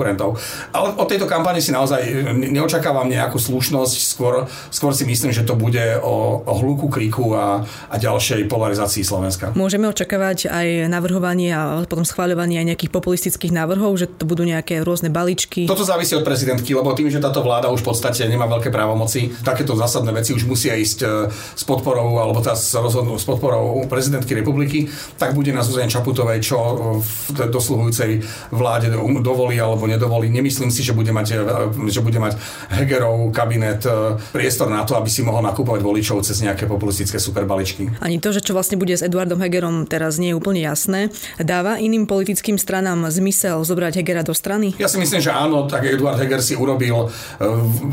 Ale 0.70 0.94
od 0.94 1.06
tejto 1.08 1.26
kampane 1.26 1.58
si 1.58 1.74
naozaj 1.74 2.00
neočakávam 2.34 3.08
nejakú 3.10 3.40
slušnosť, 3.40 3.96
skôr, 3.98 4.46
skôr 4.70 4.92
si 4.94 5.02
myslím, 5.08 5.34
že 5.34 5.42
to 5.42 5.58
bude 5.58 5.82
o, 6.04 6.42
o 6.46 6.52
hluku, 6.62 6.86
kríku 6.86 7.34
a, 7.34 7.66
a 7.90 7.94
ďalšej 7.98 8.46
polarizácii 8.46 9.02
Slovenska. 9.02 9.50
Môžeme 9.58 9.90
očakávať 9.90 10.46
aj 10.46 10.86
navrhovanie 10.86 11.50
a 11.50 11.82
potom 11.88 12.06
schváľovanie 12.06 12.60
aj 12.62 12.66
nejakých 12.74 12.92
populistických 12.94 13.50
návrhov, 13.50 13.98
že 13.98 14.06
to 14.06 14.28
budú 14.28 14.46
nejaké 14.46 14.84
rôzne 14.86 15.10
balíčky? 15.10 15.66
Toto 15.66 15.82
závisí 15.82 16.14
od 16.14 16.22
prezidentky, 16.22 16.76
lebo 16.76 16.94
tým, 16.94 17.10
že 17.10 17.18
táto 17.18 17.42
vláda 17.42 17.72
už 17.72 17.82
v 17.82 17.88
podstate 17.90 18.22
nemá 18.28 18.46
veľké 18.46 18.70
právomoci, 18.70 19.34
takéto 19.42 19.74
zásadné 19.74 20.14
veci 20.14 20.36
už 20.36 20.44
musia 20.44 20.76
ísť 20.76 20.98
e, 21.02 21.08
s 21.32 21.62
podporou 21.64 22.20
alebo 22.20 22.38
tá 22.44 22.52
s, 22.54 22.76
rozhodnú, 22.76 23.16
s 23.16 23.24
podporou 23.24 23.82
prezidentky 23.88 24.36
republiky, 24.36 24.86
tak 25.16 25.32
bude 25.32 25.50
na 25.50 25.64
Zuzane 25.64 25.88
Čaputovej, 25.90 26.44
čo 26.44 26.56
v 27.00 27.48
dosluhujúcej 27.48 28.20
vláde 28.52 28.92
dovolí 29.24 29.56
alebo 29.56 29.87
nedovolí. 29.88 30.28
Nemyslím 30.28 30.68
si, 30.68 30.84
že 30.84 30.92
bude 30.92 31.10
mať, 31.10 31.26
e, 31.32 31.88
že 31.88 32.04
bude 32.04 32.20
mať 32.20 32.36
Hegerov 32.76 33.32
kabinet 33.32 33.82
e, 33.88 34.20
priestor 34.30 34.68
na 34.68 34.84
to, 34.84 34.94
aby 34.94 35.08
si 35.08 35.24
mohol 35.24 35.40
nakúpovať 35.40 35.80
voličov 35.80 36.20
cez 36.22 36.44
nejaké 36.44 36.68
populistické 36.68 37.16
superbaličky. 37.16 38.04
Ani 38.04 38.20
to, 38.20 38.30
že 38.30 38.44
čo 38.44 38.52
vlastne 38.52 38.76
bude 38.76 38.92
s 38.92 39.02
Eduardom 39.02 39.40
Hegerom 39.40 39.88
teraz 39.88 40.20
nie 40.20 40.32
je 40.32 40.38
úplne 40.38 40.60
jasné. 40.60 41.08
Dáva 41.40 41.80
iným 41.80 42.04
politickým 42.04 42.60
stranám 42.60 43.08
zmysel 43.08 43.64
zobrať 43.64 44.04
Hegera 44.04 44.20
do 44.20 44.36
strany? 44.36 44.76
Ja 44.76 44.90
si 44.90 45.00
myslím, 45.00 45.24
že 45.24 45.32
áno, 45.32 45.64
tak 45.64 45.88
Eduard 45.88 46.20
Heger 46.20 46.44
si 46.44 46.52
urobil 46.58 47.08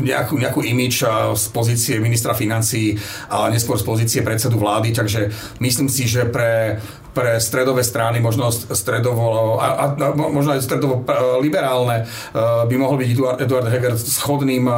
nejakú, 0.02 0.36
nejakú 0.36 0.60
imič 0.60 1.06
z 1.34 1.44
pozície 1.54 1.96
ministra 2.02 2.36
financí 2.36 2.98
a 3.30 3.48
neskôr 3.48 3.78
z 3.80 3.84
pozície 3.86 4.20
predsedu 4.20 4.58
vlády, 4.58 4.92
takže 4.92 5.30
myslím 5.62 5.88
si, 5.88 6.04
že 6.10 6.26
pre 6.26 6.82
pre 7.16 7.40
stredové 7.40 7.80
strany, 7.80 8.20
možno 8.20 8.52
stredovo, 8.52 9.56
a, 9.56 9.96
a, 9.96 10.12
možno 10.12 10.52
aj 10.52 10.60
stredovo 10.60 11.00
liberálne, 11.40 12.04
e, 12.04 12.68
by 12.68 12.74
mohol 12.76 13.00
byť 13.00 13.08
Eduard, 13.08 13.38
Eduard 13.40 13.68
Heger 13.72 13.96
schodným 13.96 14.68
e, 14.68 14.74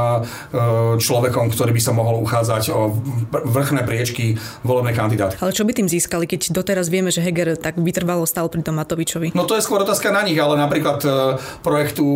človekom, 1.03 1.51
ktorý 1.51 1.75
by 1.75 1.83
sa 1.83 1.91
mohol 1.91 2.23
uchádzať 2.23 2.71
o 2.71 2.95
vrchné 3.31 3.83
priečky 3.83 4.39
volebnej 4.63 4.95
kandidát. 4.95 5.35
Ale 5.43 5.51
čo 5.51 5.67
by 5.67 5.75
tým 5.75 5.91
získali, 5.91 6.31
keď 6.31 6.55
doteraz 6.55 6.87
vieme, 6.87 7.11
že 7.11 7.27
Heger 7.27 7.59
tak 7.59 7.75
vytrvalo 7.75 8.23
stal 8.23 8.47
pri 8.47 8.63
tom 8.63 8.79
Matovičovi? 8.79 9.35
No 9.35 9.43
to 9.43 9.59
je 9.59 9.67
skôr 9.67 9.83
otázka 9.83 10.15
na 10.15 10.23
nich, 10.23 10.39
ale 10.39 10.55
napríklad 10.55 11.03
e, 11.03 11.09
projektu 11.67 12.07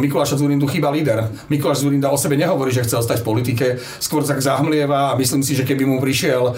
Mikuláša 0.00 0.40
Zurindu 0.40 0.64
chýba 0.72 0.88
líder. 0.88 1.28
Mikuláš 1.52 1.84
Zurinda 1.84 2.08
o 2.08 2.16
sebe 2.16 2.40
nehovorí, 2.40 2.72
že 2.72 2.80
chce 2.80 2.96
ostať 2.96 3.20
v 3.20 3.28
politike, 3.28 3.66
skôr 4.00 4.24
tak 4.24 4.40
zahmlieva 4.40 5.12
a 5.12 5.18
myslím 5.20 5.44
si, 5.44 5.52
že 5.52 5.68
keby 5.68 5.84
mu 5.84 6.00
prišiel 6.00 6.56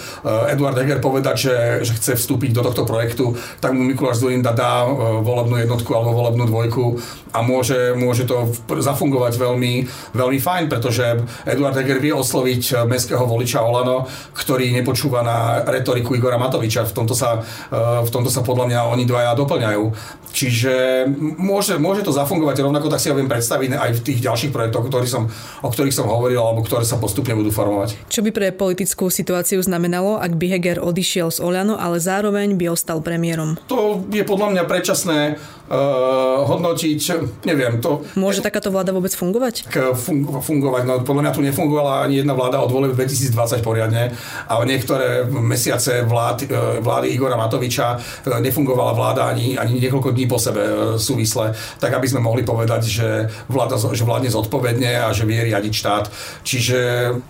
Eduard 0.52 0.76
Heger 0.78 1.00
povedať, 1.02 1.36
že, 1.48 1.56
že 1.82 1.92
chce 1.96 2.12
vstúpiť 2.20 2.52
do 2.52 2.62
tohto 2.62 2.84
projektu, 2.84 3.07
projektu, 3.08 3.32
tak 3.64 3.72
mu 3.72 3.88
Mikuláš 3.88 4.20
Zurinda 4.20 4.52
dá 4.52 4.84
e, 4.84 4.88
volebnú 5.24 5.56
jednotku 5.56 5.88
alebo 5.96 6.12
volebnú 6.12 6.44
dvojku 6.44 7.00
a 7.32 7.40
môže, 7.40 7.96
môže 7.96 8.28
to 8.28 8.52
zafungovať 8.68 9.36
veľmi, 9.36 9.88
veľmi 10.12 10.38
fajn, 10.40 10.64
pretože 10.68 11.24
Eduard 11.48 11.76
Heger 11.76 12.00
vie 12.00 12.12
osloviť 12.12 12.62
e, 12.68 12.74
mestského 12.84 13.24
voliča 13.24 13.64
Olano, 13.64 14.04
ktorý 14.36 14.68
nepočúva 14.76 15.24
na 15.24 15.64
retoriku 15.64 16.12
Igora 16.12 16.36
Matoviča. 16.36 16.84
V 16.88 16.92
tomto 16.92 17.16
sa, 17.16 17.40
e, 17.72 18.04
v 18.04 18.10
tomto 18.12 18.28
sa 18.28 18.44
podľa 18.44 18.68
mňa 18.68 18.80
oni 18.92 19.04
dvaja 19.08 19.32
doplňajú. 19.32 19.84
Čiže 20.28 21.08
môže, 21.40 21.80
môže 21.80 22.04
to 22.04 22.12
zafungovať 22.12 22.60
rovnako, 22.60 22.92
tak 22.92 23.00
si 23.00 23.08
ho 23.08 23.16
viem 23.16 23.28
predstaviť 23.28 23.80
aj 23.80 23.90
v 23.96 24.04
tých 24.04 24.18
ďalších 24.20 24.52
projektoch, 24.52 24.84
ktorý 24.86 25.08
som, 25.08 25.24
o 25.64 25.68
ktorých 25.72 25.96
som 25.96 26.04
hovoril, 26.04 26.40
alebo 26.40 26.60
ktoré 26.60 26.84
sa 26.84 27.00
postupne 27.00 27.32
budú 27.32 27.48
formovať. 27.48 27.96
Čo 28.12 28.20
by 28.20 28.30
pre 28.30 28.48
politickú 28.52 29.08
situáciu 29.08 29.60
znamenalo, 29.64 30.20
ak 30.20 30.36
by 30.36 30.46
Heger 30.52 30.78
odišiel 30.84 31.32
z 31.32 31.40
Oľano, 31.40 31.80
ale 31.80 31.96
zároveň 31.96 32.60
by 32.60 32.76
ostal 32.76 32.97
stal 32.98 33.06
premiérom? 33.06 33.54
To 33.70 34.02
je 34.10 34.24
podľa 34.26 34.48
mňa 34.58 34.62
predčasné 34.66 35.18
uh, 35.38 36.42
hodnotiť, 36.42 37.00
neviem 37.46 37.78
to... 37.78 38.02
Môže 38.18 38.42
takáto 38.42 38.74
vláda 38.74 38.90
vôbec 38.90 39.14
fungovať? 39.14 39.70
K 39.70 39.94
fun- 39.94 40.26
fungovať, 40.42 40.82
no 40.82 40.94
podľa 41.06 41.22
mňa 41.30 41.32
tu 41.38 41.40
nefungovala 41.46 42.02
ani 42.02 42.20
jedna 42.20 42.34
vláda 42.34 42.58
od 42.58 42.74
volieb 42.74 42.98
2020 42.98 43.62
poriadne, 43.62 44.10
ale 44.50 44.62
niektoré 44.66 45.30
mesiace 45.30 46.02
vlád, 46.02 46.50
uh, 46.50 46.82
vlády 46.82 47.14
Igora 47.14 47.38
Matoviča 47.38 48.02
nefungovala 48.42 48.92
vláda 48.98 49.30
ani, 49.30 49.54
ani 49.54 49.78
niekoľko 49.78 50.10
dní 50.10 50.26
po 50.26 50.42
sebe 50.42 50.96
súvisle, 50.98 51.54
tak 51.78 51.94
aby 51.94 52.06
sme 52.10 52.24
mohli 52.24 52.42
povedať, 52.42 52.82
že, 52.82 53.08
vláda, 53.46 53.78
že 53.78 54.02
vládne 54.02 54.32
zodpovedne 54.32 55.06
a 55.06 55.14
že 55.14 55.28
vie 55.28 55.46
riadiť 55.46 55.72
štát. 55.72 56.04
Čiže 56.42 56.78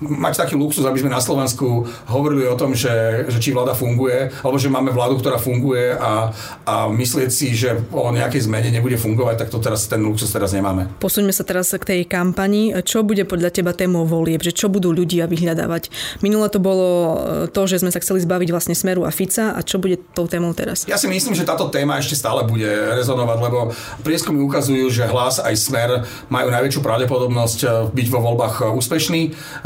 mať 0.00 0.34
taký 0.46 0.54
luxus, 0.56 0.86
aby 0.86 1.00
sme 1.02 1.12
na 1.12 1.20
Slovensku 1.20 1.84
hovorili 2.08 2.46
o 2.46 2.56
tom, 2.56 2.72
že, 2.72 3.26
že 3.28 3.38
či 3.42 3.50
vláda 3.50 3.74
funguje, 3.74 4.30
alebo 4.40 4.56
že 4.56 4.72
máme 4.72 4.94
vládu, 4.94 5.18
ktorá 5.18 5.36
funguje 5.36 5.57
funguje 5.58 5.90
a, 5.98 6.30
a 6.62 6.86
myslieť 6.86 7.30
si, 7.34 7.50
že 7.50 7.74
o 7.90 8.14
nejakej 8.14 8.46
zmene 8.46 8.70
nebude 8.70 8.94
fungovať, 8.94 9.42
tak 9.42 9.48
to 9.50 9.58
teraz 9.58 9.90
ten 9.90 9.98
luxus 9.98 10.30
teraz 10.30 10.54
nemáme. 10.54 10.86
Posuňme 11.02 11.34
sa 11.34 11.42
teraz 11.42 11.74
k 11.74 11.82
tej 11.82 12.00
kampani. 12.06 12.70
Čo 12.86 13.02
bude 13.02 13.26
podľa 13.26 13.50
teba 13.50 13.74
témou 13.74 14.06
volieb? 14.06 14.38
Že 14.38 14.54
čo 14.54 14.66
budú 14.70 14.94
ľudia 14.94 15.26
vyhľadávať? 15.26 15.90
Minule 16.22 16.46
to 16.46 16.62
bolo 16.62 16.86
e, 16.86 17.50
to, 17.50 17.66
že 17.66 17.82
sme 17.82 17.90
sa 17.90 17.98
chceli 17.98 18.22
zbaviť 18.22 18.54
vlastne 18.54 18.78
Smeru 18.78 19.02
a 19.02 19.10
Fica 19.10 19.58
a 19.58 19.60
čo 19.66 19.82
bude 19.82 19.98
tou 20.14 20.30
témou 20.30 20.54
teraz? 20.54 20.86
Ja 20.86 20.94
si 20.94 21.10
myslím, 21.10 21.34
že 21.34 21.42
táto 21.42 21.66
téma 21.74 21.98
ešte 21.98 22.14
stále 22.14 22.46
bude 22.46 22.70
rezonovať, 22.94 23.38
lebo 23.42 23.58
prieskumy 24.06 24.38
ukazujú, 24.46 24.86
že 24.94 25.10
hlas 25.10 25.42
aj 25.42 25.54
Smer 25.58 25.90
majú 26.30 26.54
najväčšiu 26.54 26.80
pravdepodobnosť 26.86 27.58
e, 27.66 27.68
byť 27.90 28.06
vo 28.14 28.20
voľbách 28.22 28.54
e, 28.62 28.64
úspešný. 28.78 29.20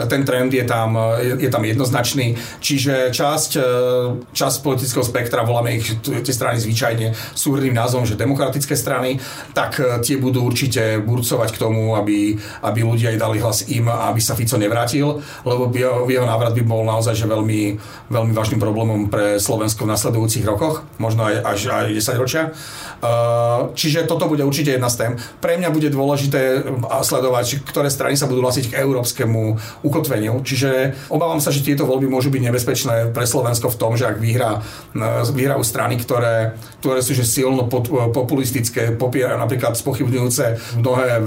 Ten 0.08 0.24
trend 0.24 0.56
je 0.56 0.64
tam, 0.64 0.96
je, 1.20 1.36
je 1.36 1.50
tam 1.52 1.60
jednoznačný. 1.60 2.40
Čiže 2.64 3.12
časť, 3.12 3.50
časť 4.32 4.56
politického 4.62 5.04
spektra, 5.04 5.42
voláme 5.42 5.74
ich 5.74 5.81
ich 5.82 5.98
tie 6.00 6.34
strany 6.34 6.62
zvyčajne 6.62 7.12
súhrným 7.34 7.74
názvom, 7.74 8.06
že 8.06 8.14
demokratické 8.14 8.78
strany, 8.78 9.18
tak 9.52 9.82
e, 9.82 9.98
tie 10.00 10.16
budú 10.16 10.46
určite 10.46 11.02
burcovať 11.02 11.50
k 11.50 11.60
tomu, 11.60 11.98
aby, 11.98 12.38
aby 12.62 12.80
ľudia 12.86 13.10
aj 13.12 13.18
dali 13.18 13.38
hlas 13.42 13.66
im 13.68 13.90
a 13.90 14.14
aby 14.14 14.20
sa 14.22 14.38
Fico 14.38 14.54
nevrátil, 14.56 15.18
lebo 15.42 15.68
jeho, 15.74 16.26
návrat 16.26 16.54
by 16.54 16.62
bol 16.62 16.86
naozaj 16.86 17.18
že 17.18 17.26
veľmi, 17.26 17.76
veľmi 18.08 18.32
vážnym 18.32 18.62
problémom 18.62 19.10
pre 19.10 19.42
Slovensko 19.42 19.84
v 19.84 19.92
nasledujúcich 19.92 20.44
rokoch, 20.46 20.86
možno 21.02 21.26
aj, 21.26 21.34
až 21.42 21.60
aj 21.74 21.86
10 21.98 22.22
ročia. 22.22 22.42
E, 22.48 23.10
čiže 23.74 24.06
toto 24.06 24.30
bude 24.30 24.46
určite 24.46 24.78
jedna 24.78 24.86
z 24.86 24.96
tém. 24.96 25.12
Pre 25.42 25.58
mňa 25.58 25.68
bude 25.74 25.90
dôležité 25.90 26.62
sledovať, 27.02 27.66
ktoré 27.66 27.90
strany 27.90 28.14
sa 28.14 28.30
budú 28.30 28.46
hlasiť 28.46 28.72
k 28.72 28.78
európskemu 28.78 29.58
ukotveniu. 29.82 30.40
Čiže 30.46 30.94
obávam 31.10 31.42
sa, 31.42 31.50
že 31.50 31.66
tieto 31.66 31.88
voľby 31.88 32.06
môžu 32.06 32.30
byť 32.30 32.42
nebezpečné 32.46 32.94
pre 33.10 33.26
Slovensko 33.26 33.72
v 33.72 33.78
tom, 33.80 33.92
že 33.98 34.06
ak 34.06 34.22
vyhrá, 34.22 34.62
e, 34.94 35.26
vyhrajú 35.62 35.64
strany, 35.64 35.94
ktoré, 35.96 36.58
ktoré 36.82 37.00
sú 37.00 37.14
že 37.14 37.22
silno 37.22 37.70
pod, 37.70 37.86
populistické, 38.10 38.90
popierajú 38.98 39.38
napríklad 39.38 39.78
spochybňujúce 39.78 40.76
mnohé, 40.82 41.22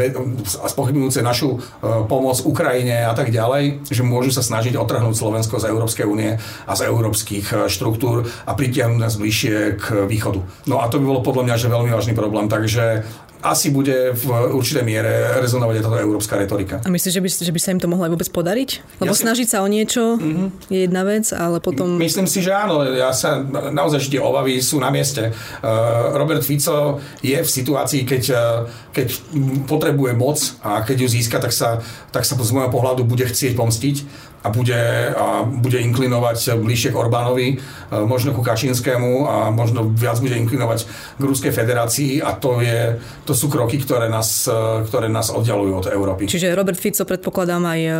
spochybňujúce 0.52 1.24
našu 1.24 1.58
e, 1.58 1.60
pomoc 2.06 2.43
Ukrajine 2.43 3.08
a 3.08 3.15
tak 3.15 3.32
ďalej, 3.32 3.88
že 3.88 4.04
môžu 4.04 4.36
sa 4.36 4.43
snažiť 4.43 4.76
otrhnúť 4.76 5.15
Slovensko 5.15 5.58
z 5.58 5.71
Európskej 5.71 6.06
únie 6.06 6.36
a 6.67 6.74
z 6.76 6.82
európskych 6.91 7.45
e, 7.48 7.56
štruktúr 7.71 8.28
a 8.45 8.52
pritiahnuť 8.54 9.00
nás 9.00 9.15
bližšie 9.15 9.80
k 9.80 9.86
východu. 10.06 10.43
No 10.67 10.84
a 10.84 10.91
to 10.91 11.00
by 11.00 11.06
bolo 11.08 11.24
podľa 11.24 11.43
mňa 11.48 11.56
že 11.56 11.71
veľmi 11.71 11.89
vážny 11.89 12.13
problém, 12.13 12.52
takže 12.52 13.08
asi 13.45 13.69
bude 13.69 14.17
v 14.17 14.25
určitej 14.58 14.81
miere 14.81 15.38
rezonovať 15.38 15.77
aj 15.77 15.84
táto 15.86 15.97
európska 16.01 16.34
retorika. 16.34 16.81
A 16.81 16.89
myslíš, 16.89 17.13
že 17.13 17.21
by, 17.21 17.29
že 17.29 17.53
by 17.53 17.60
sa 17.62 17.69
im 17.77 17.81
to 17.81 17.86
mohlo 17.86 18.10
aj 18.10 18.12
vôbec 18.17 18.29
podariť? 18.34 18.69
Lebo 18.97 19.13
ja 19.13 19.17
si... 19.17 19.21
snažiť 19.21 19.47
sa 19.53 19.62
o 19.62 19.67
niečo 19.69 20.17
mm-hmm. 20.17 20.47
je 20.73 20.79
jedna 20.89 21.05
vec, 21.05 21.29
ale 21.29 21.62
potom... 21.62 22.01
Myslím 22.01 22.25
si, 22.25 22.41
že 22.41 22.49
áno. 22.49 22.81
Ja 22.81 23.13
sa 23.13 23.45
naozaj, 23.69 24.10
že 24.10 24.17
tie 24.17 24.21
obavy 24.21 24.58
sú 24.65 24.81
na 24.81 24.89
mieste. 24.89 25.29
Uh, 25.62 26.17
Robert 26.17 26.41
Fico 26.41 26.97
je 27.21 27.38
v 27.38 27.49
situácii, 27.49 28.01
keď, 28.01 28.23
uh, 28.34 28.65
keď 28.89 29.08
potrebuje 29.69 30.17
moc 30.17 30.41
a 30.65 30.81
keď 30.81 31.05
ju 31.05 31.08
získa, 31.21 31.38
tak 31.38 31.53
sa, 31.53 31.86
tak 32.10 32.25
sa 32.25 32.34
z 32.34 32.51
môjho 32.51 32.73
pohľadu 32.73 33.05
bude 33.05 33.29
chcieť 33.29 33.53
pomstiť 33.53 33.95
a 34.45 34.53
bude, 34.53 34.77
a 35.17 35.41
bude 35.41 35.81
inklinovať 35.81 36.62
bližšie 36.62 36.93
k 36.93 36.99
Orbánovi, 37.01 37.47
e, 37.49 37.55
možno 38.05 38.29
ku 38.38 38.45
Kačinskému 38.45 39.25
a 39.25 39.49
možno 39.49 39.89
viac 39.89 40.21
bude 40.21 40.38
inklinovať 40.38 40.86
k 41.17 41.21
Ruskej 41.25 41.49
federácii 41.49 42.21
a 42.21 42.38
to, 42.38 42.62
je, 42.62 43.01
to 43.25 43.34
sú 43.34 43.49
kroky, 43.49 43.81
ktoré 43.81 44.05
nás, 44.05 44.45
e, 44.45 44.86
ktoré 44.86 45.10
nás 45.10 45.34
oddialujú 45.34 45.73
od 45.81 45.88
Európy. 45.89 46.29
Čiže 46.29 46.53
Robert 46.53 46.77
Fico, 46.77 47.01
predpokladám 47.01 47.65
aj 47.65 47.81
e, 47.81 47.91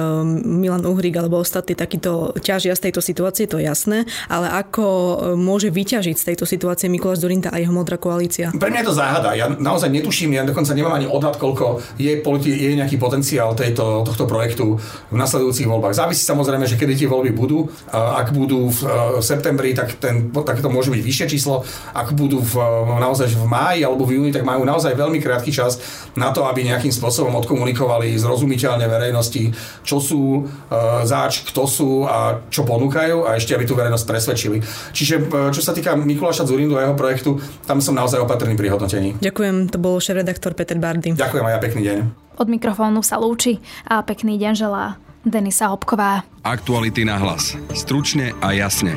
Milan 0.46 0.86
Uhrík 0.86 1.18
alebo 1.18 1.42
ostatní 1.42 1.74
takýto 1.74 2.38
ťažia 2.38 2.78
z 2.78 2.90
tejto 2.90 3.02
situácie, 3.02 3.50
to 3.50 3.58
je 3.58 3.66
jasné, 3.66 4.06
ale 4.30 4.46
ako 4.54 4.86
môže 5.34 5.74
vyťažiť 5.74 6.16
z 6.16 6.26
tejto 6.34 6.46
situácie 6.46 6.86
Mikuláš 6.86 7.26
Zurinda 7.26 7.50
a 7.50 7.58
jeho 7.58 7.74
modrá 7.74 7.98
koalícia? 7.98 8.54
Pre 8.54 8.70
mňa 8.70 8.86
je 8.86 8.90
to 8.94 8.96
záhada. 8.96 9.34
Ja 9.34 9.50
naozaj 9.50 9.90
netuším, 9.90 10.38
ja 10.38 10.46
dokonca 10.46 10.78
nemám 10.78 11.02
ani 11.02 11.10
odhad, 11.10 11.42
koľko 11.42 11.82
je, 11.98 12.22
politi- 12.22 12.54
je 12.54 12.78
nejaký 12.78 13.02
potenciál 13.02 13.58
tejto, 13.58 14.06
tohto 14.06 14.30
projektu 14.30 14.78
v 15.10 15.16
nasledujúcich 15.16 15.66
voľbách. 15.66 15.96
Závisí 15.96 16.22
sa 16.22 16.35
samozrejme, 16.36 16.68
že 16.68 16.76
kedy 16.76 16.94
tie 17.00 17.08
voľby 17.08 17.32
budú. 17.32 17.72
Ak 17.96 18.36
budú 18.36 18.68
v 18.68 18.80
e, 18.84 18.88
septembri, 19.24 19.72
tak, 19.72 19.96
ten, 20.04 20.36
tak 20.36 20.60
to 20.60 20.68
môže 20.68 20.92
byť 20.92 21.00
vyššie 21.00 21.28
číslo. 21.32 21.64
Ak 21.96 22.12
budú 22.12 22.44
v, 22.44 22.60
naozaj 23.00 23.32
v 23.32 23.48
máji 23.48 23.88
alebo 23.88 24.04
v 24.04 24.20
júni, 24.20 24.36
tak 24.36 24.44
majú 24.44 24.68
naozaj 24.68 24.92
veľmi 25.00 25.24
krátky 25.24 25.56
čas 25.56 25.80
na 26.20 26.36
to, 26.36 26.44
aby 26.44 26.68
nejakým 26.68 26.92
spôsobom 26.92 27.32
odkomunikovali 27.40 28.20
zrozumiteľne 28.20 28.84
verejnosti, 28.92 29.56
čo 29.88 30.04
sú 30.04 30.44
e, 30.44 30.72
zač, 31.08 31.48
kto 31.48 31.64
sú 31.64 32.04
a 32.04 32.44
čo 32.52 32.68
ponúkajú 32.68 33.24
a 33.24 33.40
ešte 33.40 33.56
aby 33.56 33.64
tú 33.64 33.80
verejnosť 33.80 34.04
presvedčili. 34.04 34.60
Čiže 34.92 35.16
e, 35.24 35.56
čo 35.56 35.64
sa 35.64 35.72
týka 35.72 35.96
Mikuláša 35.96 36.44
Zurindu 36.44 36.76
a 36.76 36.92
jeho 36.92 36.96
projektu, 37.00 37.40
tam 37.64 37.80
som 37.80 37.96
naozaj 37.96 38.20
opatrný 38.20 38.60
pri 38.60 38.76
hodnotení. 38.76 39.16
Ďakujem, 39.24 39.72
to 39.72 39.80
bol 39.80 40.04
šéf-redaktor 40.04 40.52
Peter 40.52 40.76
Bardy. 40.76 41.16
Ďakujem 41.16 41.46
a 41.48 41.52
ja 41.56 41.60
pekný 41.64 41.82
deň. 41.88 41.98
Od 42.36 42.52
mikrofónu 42.52 43.00
sa 43.00 43.16
lúči 43.16 43.64
a 43.88 44.04
pekný 44.04 44.36
deň 44.36 44.54
želá 44.60 45.05
Denisa 45.26 45.68
Hopková. 45.68 46.22
Aktuality 46.46 47.02
na 47.06 47.18
hlas. 47.18 47.58
Stručne 47.74 48.38
a 48.42 48.54
jasne. 48.54 48.94